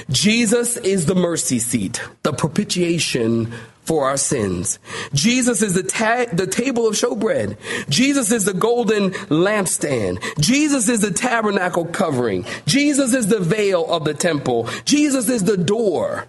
Jesus 0.10 0.78
is 0.78 1.06
the 1.06 1.16
mercy 1.16 1.60
seat, 1.60 2.02
the 2.24 2.34
propitiation 2.34 3.54
for 3.84 4.06
our 4.08 4.18
sins. 4.18 4.80
Jesus 5.14 5.62
is 5.62 5.74
the, 5.74 5.84
ta- 5.84 6.26
the 6.32 6.48
table 6.48 6.88
of 6.88 6.96
showbread. 6.96 7.58
Jesus 7.90 8.32
is 8.32 8.46
the 8.46 8.54
golden 8.54 9.12
lampstand. 9.30 10.22
Jesus 10.40 10.90
is 10.90 11.02
the 11.02 11.12
tabernacle 11.12 11.86
covering. 11.86 12.46
Jesus 12.66 13.14
is 13.14 13.28
the 13.28 13.40
veil 13.40 13.86
of 13.92 14.06
the 14.06 14.14
temple. 14.14 14.70
Jesus 14.86 15.30
is 15.30 15.44
the 15.44 15.58
door 15.58 16.28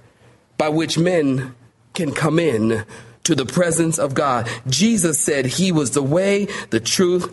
by 0.59 0.69
which 0.69 0.99
men 0.99 1.55
can 1.95 2.13
come 2.13 2.39
in 2.39 2.85
to 3.23 3.35
the 3.35 3.47
presence 3.47 3.99
of 3.99 4.15
God. 4.15 4.49
Jesus 4.67 5.19
said 5.19 5.47
he 5.47 5.73
was 5.73 5.93
the 5.93 6.03
way, 6.03 6.49
the 6.71 6.81
truth, 6.81 7.33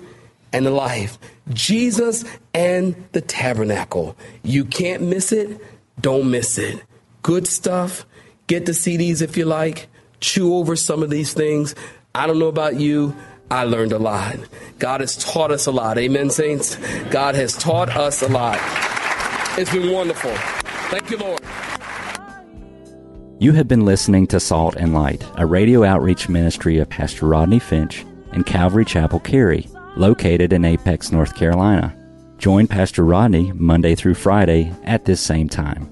and 0.54 0.66
the 0.66 0.72
life. 0.72 1.18
Jesus 1.50 2.24
and 2.54 2.96
the 3.12 3.22
tabernacle. 3.22 4.16
You 4.44 4.66
can't 4.66 5.02
miss 5.02 5.32
it. 5.32 5.60
Don't 6.00 6.30
miss 6.30 6.58
it. 6.58 6.84
Good 7.24 7.48
stuff. 7.48 8.06
Get 8.48 8.66
the 8.66 8.72
CDs 8.72 9.22
if 9.22 9.38
you 9.38 9.46
like 9.46 9.88
chew 10.22 10.56
over 10.56 10.76
some 10.76 11.04
of 11.04 11.10
these 11.10 11.34
things. 11.34 11.76
I 12.16 12.28
don't 12.28 12.40
know 12.40 12.48
about 12.48 12.80
you. 12.80 13.16
I 13.50 13.66
learned 13.66 13.92
a 13.92 14.00
lot. 14.00 14.38
God 14.80 15.02
has 15.02 15.18
taught 15.18 15.52
us 15.52 15.66
a 15.66 15.72
lot. 15.72 15.98
Amen, 15.98 16.30
saints? 16.30 16.78
God 17.10 17.36
has 17.36 17.58
taught 17.58 17.90
us 17.90 18.22
a 18.22 18.30
lot. 18.30 18.58
It's 19.58 19.72
been 19.72 19.92
wonderful. 19.92 20.32
Thank 20.90 21.12
you, 21.12 21.18
Lord. 21.18 21.42
You 23.40 23.52
have 23.54 23.68
been 23.68 23.86
listening 23.86 24.28
to 24.28 24.40
Salt 24.40 24.76
and 24.78 24.94
Light, 24.94 25.26
a 25.36 25.46
radio 25.46 25.84
outreach 25.84 26.30
ministry 26.30 26.78
of 26.78 26.88
Pastor 26.90 27.26
Rodney 27.26 27.60
Finch 27.60 28.06
and 28.32 28.46
Calvary 28.46 28.86
Chapel 28.86 29.20
Cary, 29.20 29.68
located 29.98 30.54
in 30.54 30.64
Apex, 30.64 31.12
North 31.12 31.36
Carolina. 31.36 31.94
Join 32.38 32.68
Pastor 32.68 33.04
Rodney 33.04 33.52
Monday 33.54 33.96
through 33.96 34.14
Friday 34.14 34.72
at 34.84 35.06
this 35.06 35.20
same 35.20 35.50
time. 35.50 35.92